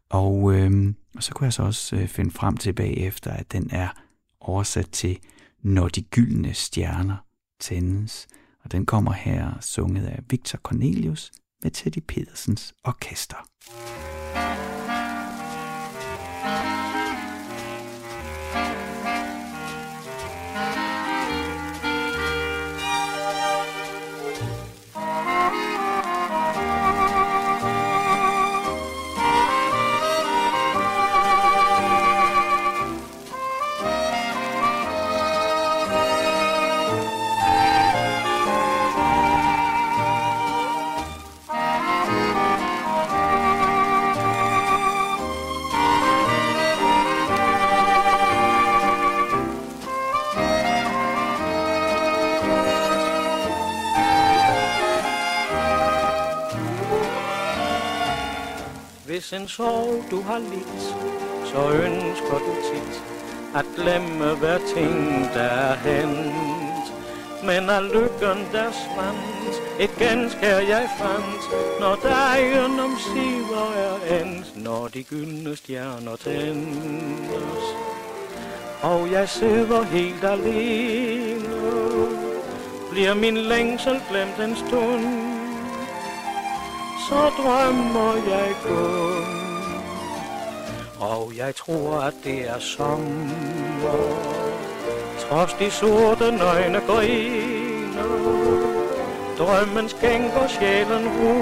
[0.09, 3.69] og, øh, og så kunne jeg så også øh, finde frem til bagefter, at den
[3.71, 3.87] er
[4.39, 5.19] oversat til
[5.61, 7.17] Når de gyldne stjerner
[7.59, 8.27] tændes,
[8.63, 11.31] og den kommer her sunget af Victor Cornelius
[11.63, 13.37] med Teddy Pedersens orkester.
[59.13, 60.83] Hvis en sorg du har lidt,
[61.45, 63.01] så ønsker du tit
[63.55, 66.85] at glemme hver ting, der er hent.
[67.43, 71.43] Men af lykken der svandt, et genskær jeg fandt,
[71.79, 77.63] når dagen om siver er endt, når de gyldne stjerner tændes.
[78.81, 81.43] Og jeg sidder helt alene,
[82.91, 85.32] bliver min længsel glemt en stund,
[87.09, 89.43] så drømmer jeg kun.
[90.99, 94.03] Og jeg tror, at det er sommer,
[95.19, 98.13] trods de sorte nøgne griner.
[99.37, 101.35] Drømmen skænker sjælen ro,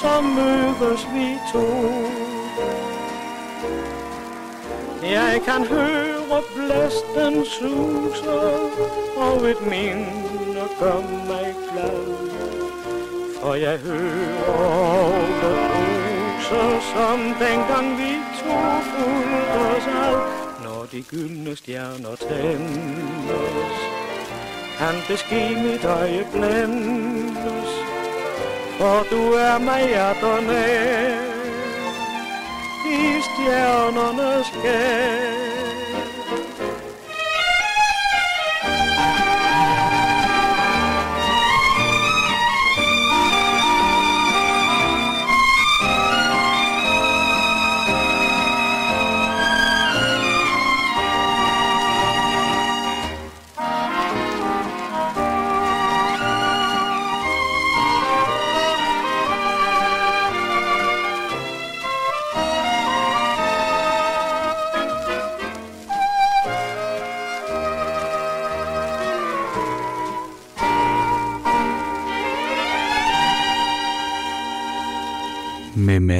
[0.00, 1.66] så mødes vi to.
[5.02, 8.70] Jeg kan høre blæsten suser,
[9.16, 12.31] og et minde gør mig glad
[13.42, 15.32] og jeg hører
[16.52, 18.54] bruser, som dengang vi to
[18.90, 20.16] fulgte os ad,
[20.64, 23.76] når de gyldne stjerner tændes.
[24.78, 27.70] Kan det ske mit øje blændes,
[28.78, 30.64] for du er mig hjerterne
[32.86, 35.41] i stjernernes gæld.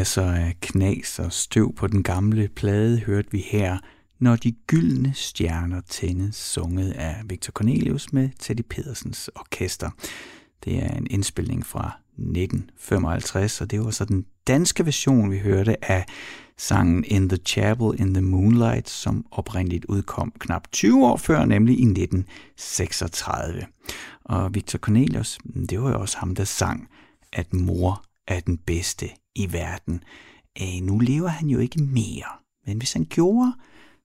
[0.03, 3.79] Masser af knas og støv på den gamle plade hørte vi her,
[4.21, 9.91] når de gyldne stjerner tændes, sunget af Victor Cornelius med Teddy Pedersens orkester.
[10.65, 15.91] Det er en indspilning fra 1955, og det var så den danske version, vi hørte
[15.91, 16.05] af
[16.59, 21.79] sangen In the Chapel in the Moonlight, som oprindeligt udkom knap 20 år før, nemlig
[21.79, 23.67] i 1936.
[24.25, 25.39] Og Victor Cornelius,
[25.71, 26.89] det var jo også ham, der sang,
[27.33, 30.05] at mor er den bedste i verden.
[30.63, 33.53] Øh, nu lever han jo ikke mere, men hvis han gjorde,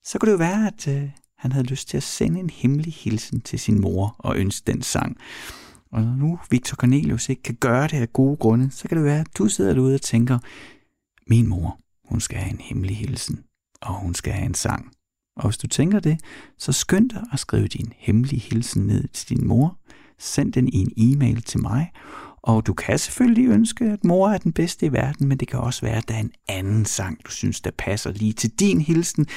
[0.03, 2.93] så kunne det jo være, at øh, han havde lyst til at sende en hemmelig
[2.93, 5.17] hilsen til sin mor og ønske den sang.
[5.91, 9.05] Og når nu Victor Cornelius ikke kan gøre det af gode grunde, så kan det
[9.05, 10.39] være, at du sidder derude og tænker,
[11.27, 13.43] min mor, hun skal have en hemmelig hilsen,
[13.81, 14.91] og hun skal have en sang.
[15.35, 16.19] Og hvis du tænker det,
[16.57, 19.77] så skynd dig at skrive din hemmelige hilsen ned til din mor,
[20.19, 21.91] send den i en e-mail til mig,
[22.47, 25.59] og du kan selvfølgelig ønske, at mor er den bedste i verden, men det kan
[25.59, 28.81] også være, at der er en anden sang, du synes, der passer lige til din
[28.81, 29.27] hilsen.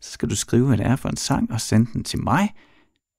[0.00, 2.54] Så skal du skrive, hvad det er for en sang, og sende den til mig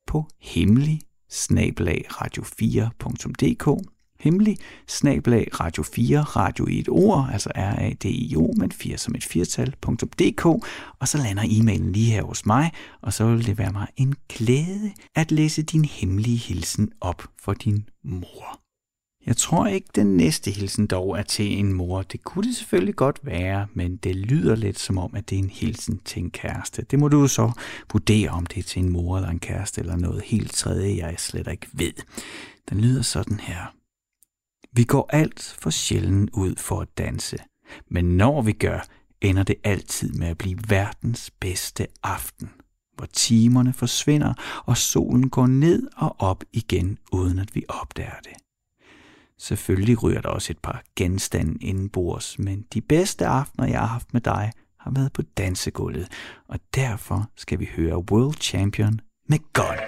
[0.07, 3.87] på hemmelig radio4.dk
[4.19, 10.45] hemmelig snablag radio 4 radio i et ord, altså R-A-D-I-O, men 4 som et firtal.dk,
[10.99, 12.71] og så lander e-mailen lige her hos mig,
[13.01, 17.53] og så vil det være mig en glæde at læse din hemmelige hilsen op for
[17.53, 18.60] din mor.
[19.25, 22.01] Jeg tror ikke, den næste hilsen dog er til en mor.
[22.01, 25.43] Det kunne det selvfølgelig godt være, men det lyder lidt som om, at det er
[25.43, 26.85] en hilsen til en kæreste.
[26.91, 27.51] Det må du så
[27.91, 31.15] vurdere, om det er til en mor eller en kæreste eller noget helt tredje, jeg
[31.17, 31.93] slet ikke ved.
[32.69, 33.75] Den lyder sådan her.
[34.71, 37.37] Vi går alt for sjældent ud for at danse,
[37.89, 38.79] men når vi gør,
[39.21, 42.49] ender det altid med at blive verdens bedste aften,
[42.95, 44.33] hvor timerne forsvinder
[44.65, 48.33] og solen går ned og op igen, uden at vi opdager det.
[49.41, 54.13] Selvfølgelig ryger der også et par genstande indenbords, men de bedste aftener, jeg har haft
[54.13, 56.07] med dig, har været på dansegulvet,
[56.47, 59.79] og derfor skal vi høre World Champion med Gun.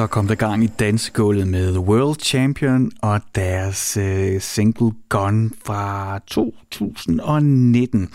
[0.00, 6.18] Så kom der gang i dansegulvet med World Champion og deres øh, single Gun fra
[6.26, 8.08] 2019.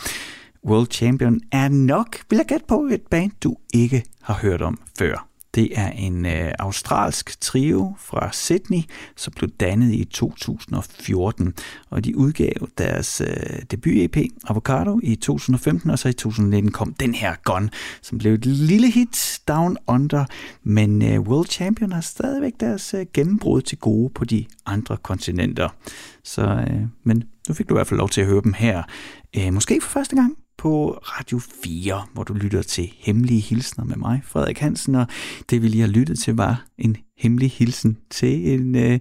[0.68, 4.80] World Champion er nok, vil jeg gætte på, et band, du ikke har hørt om
[5.00, 5.28] før.
[5.56, 8.82] Det er en øh, australsk trio fra Sydney,
[9.16, 11.54] som blev dannet i 2014,
[11.90, 17.14] og de udgav deres øh, debut-EP Avocado i 2015, og så i 2019 kom den
[17.14, 17.70] her Gun,
[18.02, 20.26] som blev et lille hit down under,
[20.64, 25.70] men øh, World Champion har stadigvæk deres øh, gennembrud til gode på de andre kontinenter.
[26.24, 28.84] Så, øh, men nu fik du i hvert fald lov til at høre dem her,
[29.38, 33.96] øh, måske for første gang på Radio 4, hvor du lytter til Hemmelige Hilsner med
[33.96, 35.08] mig, Frederik Hansen, og
[35.50, 39.00] det vi lige har lyttet til var en hemmelig hilsen til en, øh,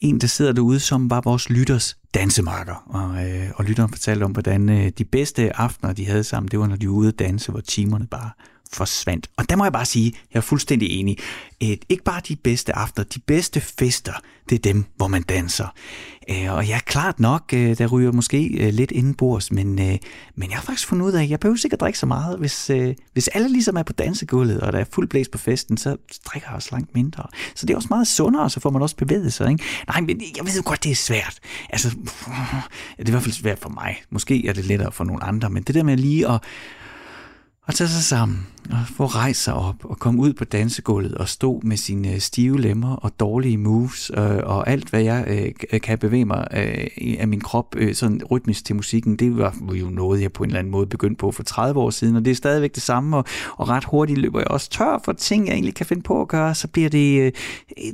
[0.00, 2.74] en der sidder derude, som var vores lytters dansemarker.
[2.86, 6.58] Og, øh, og lytteren fortalte om, hvordan øh, de bedste aftener, de havde sammen, det
[6.58, 8.30] var, når de var ude at danse, hvor timerne bare
[8.76, 9.30] forsvandt.
[9.36, 11.18] Og der må jeg bare sige, jeg er fuldstændig enig.
[11.60, 14.12] Et, ikke bare de bedste aftener, de bedste fester,
[14.50, 15.74] det er dem, hvor man danser.
[16.30, 19.98] Øh, og jeg er klart nok, øh, der ryger måske øh, lidt indenbords, men, øh,
[20.34, 22.38] men jeg har faktisk fundet ud af, at jeg behøver sikkert drikke så meget.
[22.38, 25.76] Hvis, øh, hvis alle ligesom er på dansegulvet, og der er fuld blæs på festen,
[25.76, 25.96] så
[26.26, 27.26] drikker jeg også langt mindre.
[27.54, 29.50] Så det er også meget sundere, så får man også bevæget sig.
[29.50, 29.64] Ikke?
[29.88, 31.38] Nej, men jeg ved jo godt, det er svært.
[31.70, 31.90] Altså,
[32.98, 34.02] det er i hvert fald svært for mig.
[34.10, 36.40] Måske er det lettere for nogle andre, men det der med lige at
[37.68, 38.46] at tage sig sammen
[38.96, 42.60] få rejst sig op og komme ud på dansegulvet og stå med sine øh, stive
[42.60, 46.86] lemmer og dårlige moves øh, og alt, hvad jeg øh, øh, kan bevæge mig øh,
[46.96, 50.42] i- af min krop øh, sådan rytmisk til musikken, det var jo noget, jeg på
[50.44, 52.82] en eller anden måde begyndte på for 30 år siden, og det er stadigvæk det
[52.82, 53.24] samme, og,
[53.56, 56.28] og ret hurtigt løber jeg også tør for ting, jeg egentlig kan finde på at
[56.28, 57.32] gøre, så bliver det, øh,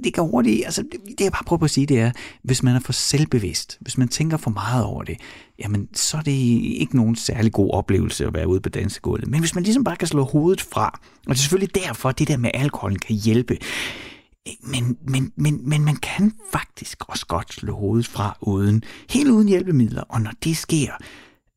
[0.04, 2.10] det går hurtigt, altså det, det jeg bare prøver på at sige, det er,
[2.42, 5.16] hvis man er for selvbevidst, hvis man tænker for meget over det,
[5.64, 9.28] jamen så er det ikke nogen særlig god oplevelse at være ude på dansegulvet.
[9.28, 12.18] Men hvis man ligesom bare kan slå hovedet fra, og det er selvfølgelig derfor, at
[12.18, 13.58] det der med alkoholen kan hjælpe,
[14.62, 19.48] men, men, men, men man kan faktisk også godt slå hovedet fra uden, helt uden
[19.48, 20.92] hjælpemidler, og når det sker,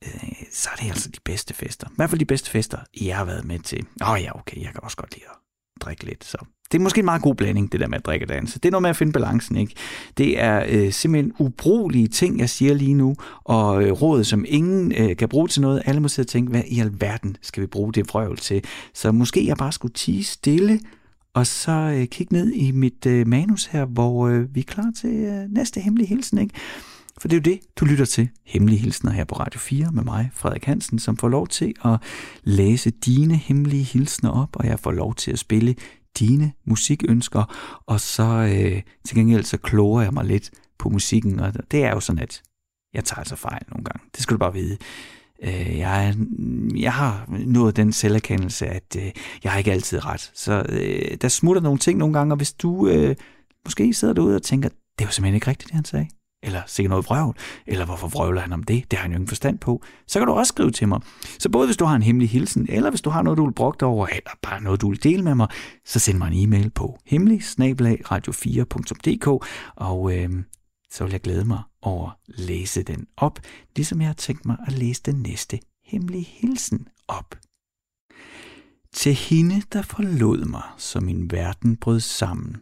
[0.04, 1.88] øh, så er det altså de bedste fester.
[1.88, 3.86] I hvert fald de bedste fester, jeg har været med til.
[4.02, 5.38] Åh oh, ja, okay, jeg kan også godt lide at
[5.82, 6.38] drikke lidt, så
[6.72, 8.60] det er måske en meget god blanding, det der med at drikke og danse.
[8.60, 9.74] Det er noget med at finde balancen, ikke?
[10.18, 14.92] Det er øh, simpelthen ubrugelige ting, jeg siger lige nu, og øh, råd, som ingen
[14.92, 15.82] øh, kan bruge til noget.
[15.86, 18.64] Alle må sidde og tænke, hvad i alverden skal vi bruge det vrøvl til?
[18.94, 20.80] Så måske jeg bare skulle tige stille,
[21.34, 24.92] og så øh, kigge ned i mit øh, manus her, hvor øh, vi er klar
[25.02, 26.54] til øh, næste hemmelige hilsen, ikke?
[27.22, 28.30] For det er jo det, du lytter til.
[28.46, 31.98] Hemmelige hilsner her på Radio 4 med mig, Frederik Hansen, som får lov til at
[32.44, 35.76] læse dine hemmelige hilsner op, og jeg får lov til at spille
[36.20, 37.44] dine musikønsker,
[37.86, 41.90] og så øh, til gengæld så kloger jeg mig lidt på musikken, og det er
[41.90, 42.42] jo sådan, at
[42.94, 44.10] jeg tager altså fejl nogle gange.
[44.16, 44.78] Det skal du bare vide.
[45.44, 46.16] Øh, jeg,
[46.76, 49.12] jeg har nået den selverkendelse, at øh,
[49.44, 50.32] jeg har ikke altid ret.
[50.34, 53.16] Så øh, der smutter nogle ting nogle gange, og hvis du øh,
[53.66, 56.08] måske sidder derude og tænker, det var simpelthen ikke rigtigt, det han sagde,
[56.44, 57.36] eller se noget vrøvl,
[57.68, 60.28] eller hvorfor vrøvler han om det, det har han jo ingen forstand på, så kan
[60.28, 61.02] du også skrive til mig.
[61.40, 63.54] Så både hvis du har en hemmelig hilsen, eller hvis du har noget, du vil
[63.54, 65.48] brugt over, eller bare noget, du vil dele med mig,
[65.86, 67.42] så send mig en e-mail på hemmelig
[68.12, 69.28] radio4.dk,
[69.76, 70.30] og øh,
[70.92, 73.40] så vil jeg glæde mig over at læse den op,
[73.76, 77.36] ligesom jeg har tænkt mig at læse den næste hemmelige hilsen op.
[78.94, 82.58] Til hende, der forlod mig, så min verden brød sammen,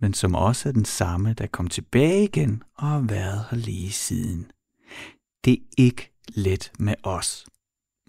[0.00, 3.92] men som også er den samme, der kom tilbage igen og har været her lige
[3.92, 4.50] siden.
[5.44, 7.46] Det er ikke let med os,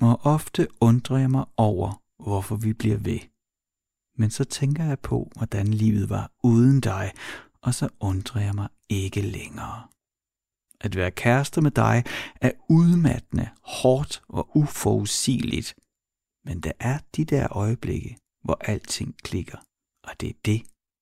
[0.02, 3.20] og ofte undrer jeg mig over, hvorfor vi bliver ved.
[4.18, 7.12] Men så tænker jeg på, hvordan livet var uden dig,
[7.62, 9.88] og så undrer jeg mig ikke længere.
[10.82, 12.04] At være kærester med dig
[12.42, 15.76] er udmattende, hårdt og uforudsigeligt.
[16.46, 19.58] Men der er de der øjeblikke, hvor alting klikker,
[20.04, 20.62] og det er det,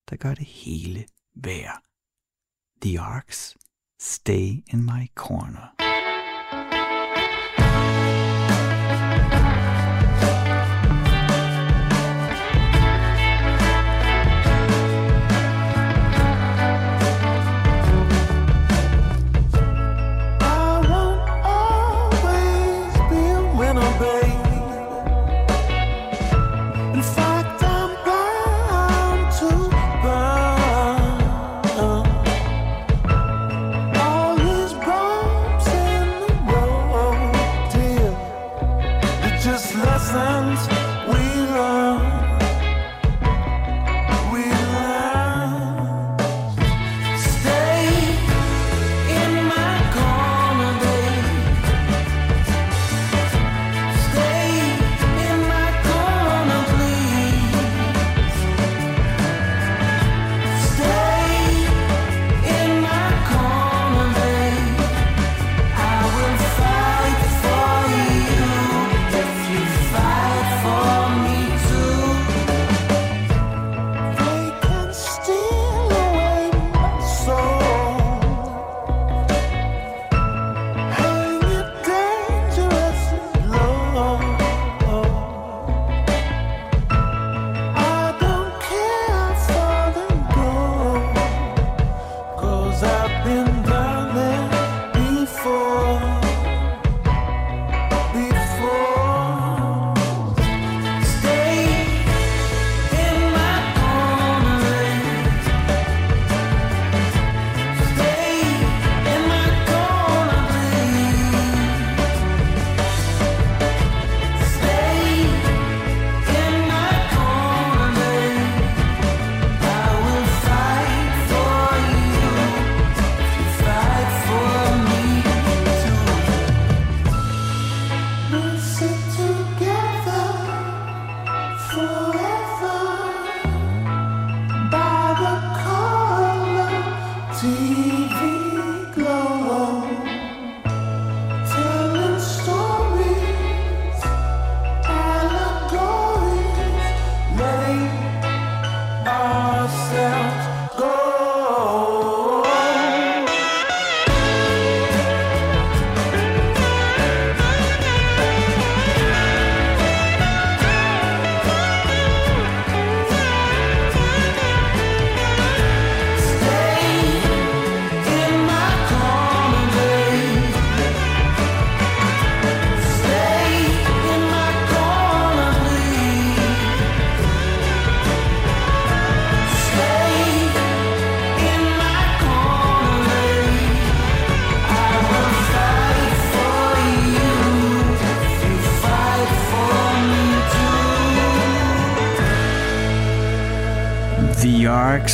[0.10, 1.06] der gør det hele
[1.36, 1.82] værd.
[2.82, 3.58] The Arcs
[4.00, 5.87] Stay in My Corner.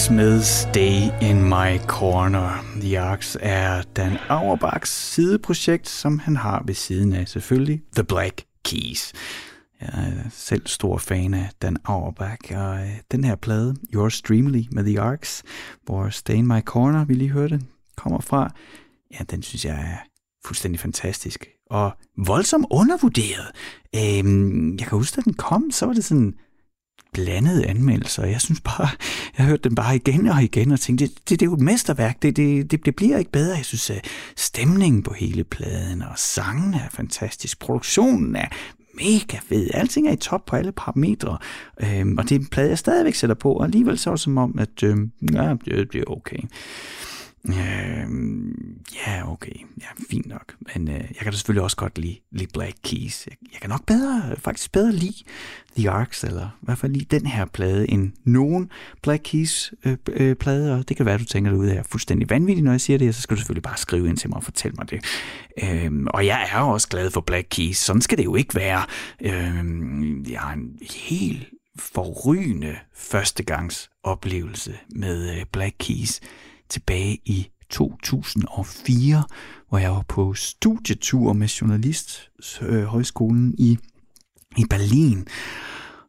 [0.04, 2.66] Arcs Day Stay in My Corner.
[2.82, 8.46] The Arcs er Dan Auerbachs sideprojekt, som han har ved siden af selvfølgelig The Black
[8.66, 9.14] Keys.
[9.82, 14.64] Jeg er selv stor fan af Dan Auerbach, og øh, den her plade, Your Streamly
[14.72, 15.44] med The Arcs,
[15.84, 17.62] hvor Stay in My Corner, vi lige hørte,
[17.98, 18.54] kommer fra,
[19.14, 19.98] ja, den synes jeg er
[20.46, 23.52] fuldstændig fantastisk og voldsomt undervurderet.
[23.96, 26.34] Øhm, jeg kan huske, da den kom, så var det sådan
[27.14, 28.26] blandede anmeldelser.
[28.26, 28.90] Jeg synes bare,
[29.38, 31.54] jeg hørte hørt den bare igen og igen og tænkte, det, det, det er jo
[31.54, 33.56] et mesterværk, det, det, det, det bliver ikke bedre.
[33.56, 34.06] Jeg synes, at
[34.36, 38.48] stemningen på hele pladen og sangen er fantastisk, produktionen er
[38.94, 39.70] mega fed.
[39.74, 41.38] Alting er i top på alle parametre.
[41.84, 44.60] Øhm, og det er en plade, jeg stadigvæk sætter på, og alligevel så som om,
[44.60, 46.40] at øhm, ja, det, det er okay.
[47.50, 47.56] Øh,
[49.08, 49.52] ja, okay.
[49.82, 50.56] Ja, fint nok.
[50.74, 53.28] Men øh, jeg kan da selvfølgelig også godt lide, lide Black Keys.
[53.28, 55.24] Jeg, jeg kan nok bedre, faktisk bedre lide
[55.78, 58.72] The Arcs, eller i hvert fald lige den her plade, end nogen
[59.02, 62.30] Black Keys øh, øh, plade, og det kan være, at du tænker ud af fuldstændig
[62.30, 64.38] vanvittigt, når jeg siger det, og så skal du selvfølgelig bare skrive ind til mig
[64.38, 65.04] og fortælle mig det.
[65.64, 67.78] Øh, og jeg er også glad for Black Keys.
[67.78, 68.86] Sådan skal det jo ikke være.
[69.22, 76.22] Øh, jeg har en helt forrygende førstegangs oplevelse med øh, Black Keys
[76.70, 79.24] tilbage i 2004,
[79.70, 83.78] hvor jeg var på studietur med Journalisthøjskolen øh, i,
[84.58, 85.28] i Berlin.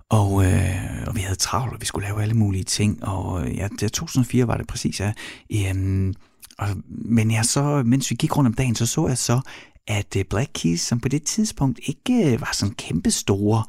[0.09, 3.05] Og, øh, og vi havde travlt, og vi skulle lave alle mulige ting.
[3.05, 5.13] Og øh, ja, 2004 var det præcis, ja.
[5.53, 6.15] Øhm,
[6.59, 9.41] og, men jeg så, mens vi gik rundt om dagen, så så jeg så,
[9.87, 13.65] at øh, Black Keys, som på det tidspunkt ikke var sådan kæmpe store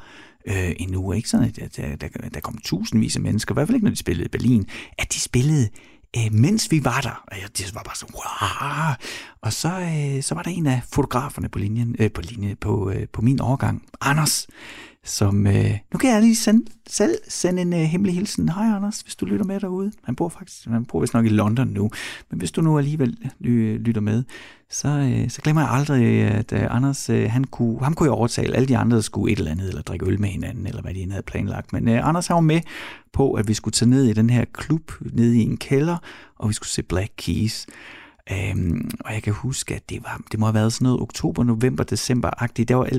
[0.47, 3.75] øh, endnu, ikke sådan, at der, der, der kom tusindvis af mennesker, i hvert fald
[3.75, 4.67] ikke, når de spillede i Berlin,
[4.97, 5.69] at de spillede
[6.17, 8.95] øh, mens vi var der, og det var bare så, wow.
[9.41, 12.91] Og så, øh, så var der en af fotograferne på linjen, øh, på linje på,
[12.91, 14.47] øh, på min overgang, Anders,
[15.05, 18.49] som, øh, nu kan jeg lige sende, selv sende en øh, hemmelig hilsen.
[18.49, 19.91] Hej Anders, hvis du lytter med derude.
[20.03, 21.89] Han bor faktisk, han bor vist nok i London nu,
[22.29, 24.23] men hvis du nu alligevel øh, ly, øh, lytter med,
[24.69, 28.13] så, øh, så glemmer jeg aldrig, at øh, Anders, øh, han kunne, ham kunne jeg
[28.13, 28.55] overtale.
[28.55, 31.11] Alle de andre skulle et eller andet, eller drikke øl med hinanden, eller hvad de
[31.11, 31.73] havde planlagt.
[31.73, 32.61] Men øh, Anders har var med
[33.13, 35.97] på, at vi skulle tage ned i den her klub, ned i en kælder,
[36.35, 37.67] og vi skulle se Black Keys.
[38.31, 41.43] Øhm, og jeg kan huske, at det, var, det må have været sådan noget oktober,
[41.43, 42.69] november, december-agtigt.
[42.69, 42.89] Der var,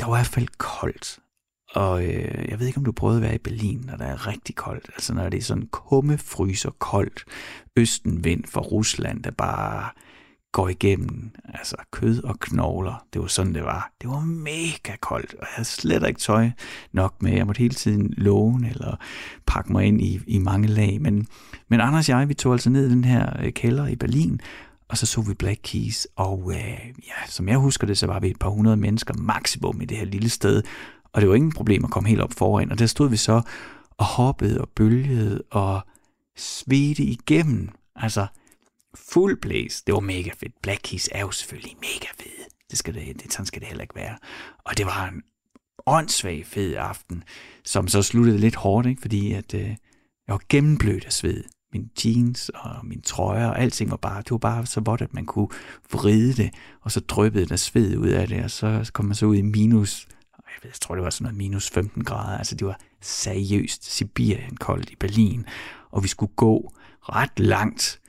[0.00, 1.18] der var i hvert fald koldt.
[1.74, 4.26] Og øh, jeg ved ikke, om du prøvede at være i Berlin, når der er
[4.26, 4.90] rigtig koldt.
[4.94, 7.24] Altså når det er sådan kumme, fryser koldt.
[7.76, 9.88] Østenvind fra Rusland, der bare
[10.52, 11.30] går igennem.
[11.44, 13.04] Altså kød og knogler.
[13.12, 13.90] Det var sådan, det var.
[14.02, 16.50] Det var mega koldt, og jeg havde slet ikke tøj
[16.92, 17.32] nok med.
[17.32, 18.96] Jeg måtte hele tiden låne eller
[19.46, 21.00] pakke mig ind i, i mange lag.
[21.00, 21.26] Men,
[21.68, 24.40] men Anders og jeg, vi tog altså ned i den her øh, kælder i Berlin,
[24.88, 28.20] og så så vi Black Keys, og øh, ja, som jeg husker det, så var
[28.20, 30.62] vi et par hundrede mennesker maksimum i det her lille sted,
[31.12, 33.42] og det var ingen problem at komme helt op foran, og der stod vi så
[33.90, 35.80] og hoppede og bølgede og
[36.36, 38.26] svedte igennem, altså
[38.94, 39.82] fuld blæs.
[39.82, 40.62] det var mega fedt.
[40.62, 43.82] Black Keys er jo selvfølgelig mega fed, det skal det, det, sådan skal det heller
[43.82, 44.16] ikke være,
[44.64, 45.22] og det var en
[45.86, 47.24] åndssvag fed aften,
[47.64, 49.00] som så sluttede lidt hårdt, ikke?
[49.00, 49.68] fordi at, øh,
[50.26, 54.30] jeg var gennemblødt af sved min jeans og min trøje og alting var bare, det
[54.30, 55.48] var bare så vådt, at man kunne
[55.92, 56.50] vride det,
[56.80, 59.42] og så dryppede der sved ud af det, og så kom man så ud i
[59.42, 60.08] minus,
[60.56, 63.92] jeg, ved, jeg tror det var sådan noget minus 15 grader, altså det var seriøst
[63.92, 65.46] Sibirien koldt i Berlin,
[65.90, 68.00] og vi skulle gå ret langt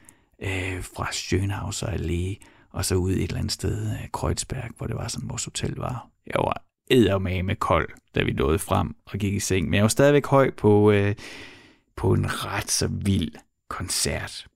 [0.42, 4.96] øh, fra Schönhauser Allé, og så ud et eller andet sted, øh, Kreuzberg, hvor det
[4.96, 6.08] var sådan, vores hotel var.
[6.26, 9.88] Jeg var eddermame kold, da vi nåede frem og gik i seng, men jeg var
[9.88, 11.16] stadigvæk høj på, øh,
[11.96, 13.32] på en ret så vild
[13.70, 14.48] koncert.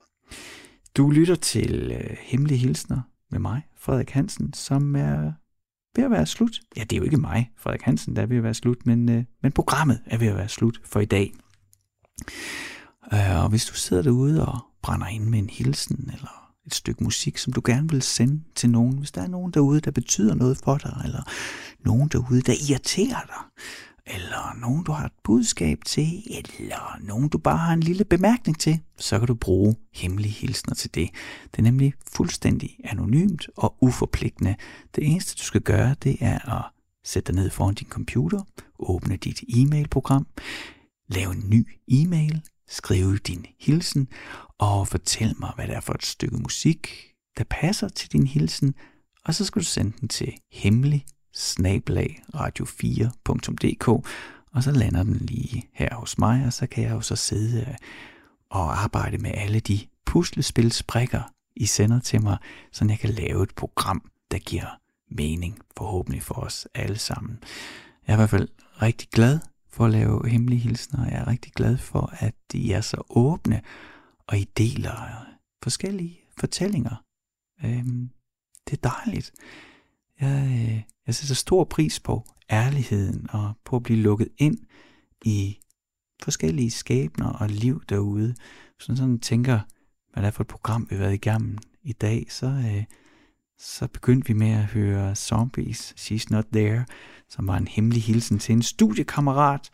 [0.97, 5.31] Du lytter til øh, Hemmelige Hilsner med mig, Frederik Hansen, som er
[5.97, 6.59] ved at være slut.
[6.77, 9.09] Ja, det er jo ikke mig, Frederik Hansen, der er ved at være slut, men,
[9.09, 11.33] øh, men programmet er ved at være slut for i dag.
[13.13, 17.03] Øh, og hvis du sidder derude og brænder ind med en hilsen, eller et stykke
[17.03, 20.35] musik, som du gerne vil sende til nogen, hvis der er nogen derude, der betyder
[20.35, 21.21] noget for dig, eller
[21.85, 23.65] nogen derude, der irriterer dig,
[24.09, 28.59] eller nogen, du har et budskab til, eller nogen, du bare har en lille bemærkning
[28.59, 31.09] til, så kan du bruge hemmelige hilsner til det.
[31.51, 34.55] Det er nemlig fuldstændig anonymt og uforpligtende.
[34.95, 36.65] Det eneste, du skal gøre, det er at
[37.05, 38.41] sætte dig ned foran din computer,
[38.79, 40.25] åbne dit e-mailprogram,
[41.09, 44.07] lave en ny e-mail, skrive din hilsen
[44.57, 48.75] og fortæl mig, hvad det er for et stykke musik, der passer til din hilsen,
[49.25, 53.87] og så skal du sende den til hemmelig snablag radio4.dk,
[54.51, 57.61] og så lander den lige her hos mig, og så kan jeg jo så sidde
[57.61, 57.75] øh,
[58.49, 61.21] og arbejde med alle de puslespilsbrikker,
[61.55, 62.37] I sender til mig,
[62.71, 67.39] så jeg kan lave et program, der giver mening, forhåbentlig for os alle sammen.
[68.07, 68.47] Jeg er i hvert fald
[68.81, 72.81] rigtig glad for at lave hemmelige hilsner, jeg er rigtig glad for, at I er
[72.81, 73.61] så åbne,
[74.27, 77.03] og I deler øh, forskellige fortællinger.
[77.63, 78.09] Øhm,
[78.69, 79.31] det er dejligt.
[80.21, 84.57] Jeg, øh, jeg sætter stor pris på ærligheden og på at blive lukket ind
[85.25, 85.57] i
[86.21, 88.35] forskellige skæbner og liv derude.
[88.75, 89.59] Hvis man sådan tænker,
[90.13, 92.83] hvad det er for et program, vi har været igennem i dag, så, øh,
[93.59, 96.85] så begyndte vi med at høre Zombies, She's Not There,
[97.29, 99.69] som var en hemmelig hilsen til en studiekammerat,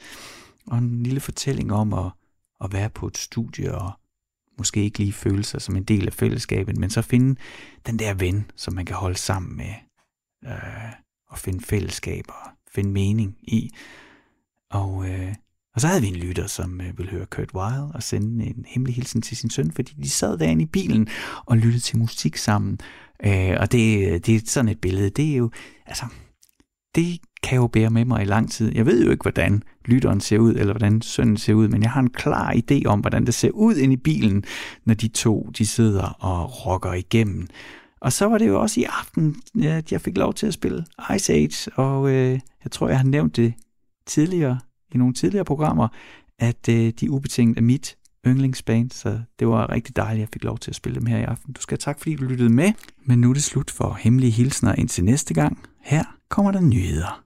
[0.68, 2.12] og en lille fortælling om at,
[2.64, 3.92] at være på et studie og
[4.58, 7.40] måske ikke lige føle sig som en del af fællesskabet, men så finde
[7.86, 9.74] den der ven, som man kan holde sammen med
[10.48, 10.94] øh,
[11.30, 13.70] og finde fællesskab og finde mening i.
[14.72, 15.36] Og, øh,
[15.76, 18.66] og så havde vi en lytter, som øh, ville høre Kurt Weill og sende en
[18.68, 21.08] hemmelig hilsen til sin søn, fordi de sad derinde i bilen
[21.46, 22.80] og lyttede til musik sammen.
[23.26, 25.52] Øh, og det, det er sådan et billede, det er jo,
[25.86, 26.06] altså,
[26.96, 28.72] det kan jo bære med mig i lang tid.
[28.76, 31.92] Jeg ved jo ikke, hvordan lytteren ser ud, eller hvordan sønnen ser ud, men jeg
[31.92, 34.44] har en klar idé om, hvordan det ser ud inde i bilen,
[34.86, 37.48] når de to de sidder og rocker igennem.
[38.04, 40.86] Og så var det jo også i aften, at jeg fik lov til at spille
[41.16, 43.54] Ice Age, og øh, jeg tror, jeg har nævnt det
[44.06, 44.60] tidligere
[44.92, 45.88] i nogle tidligere programmer,
[46.40, 47.98] at øh, de ubetinget er mit
[48.28, 51.18] yndlingsband, så det var rigtig dejligt, at jeg fik lov til at spille dem her
[51.18, 51.54] i aften.
[51.54, 52.74] Du skal have tak, fordi du lyttede med,
[53.06, 55.60] men nu er det slut for hemmelige hilsner indtil næste gang.
[55.82, 57.23] Her kommer der nyheder.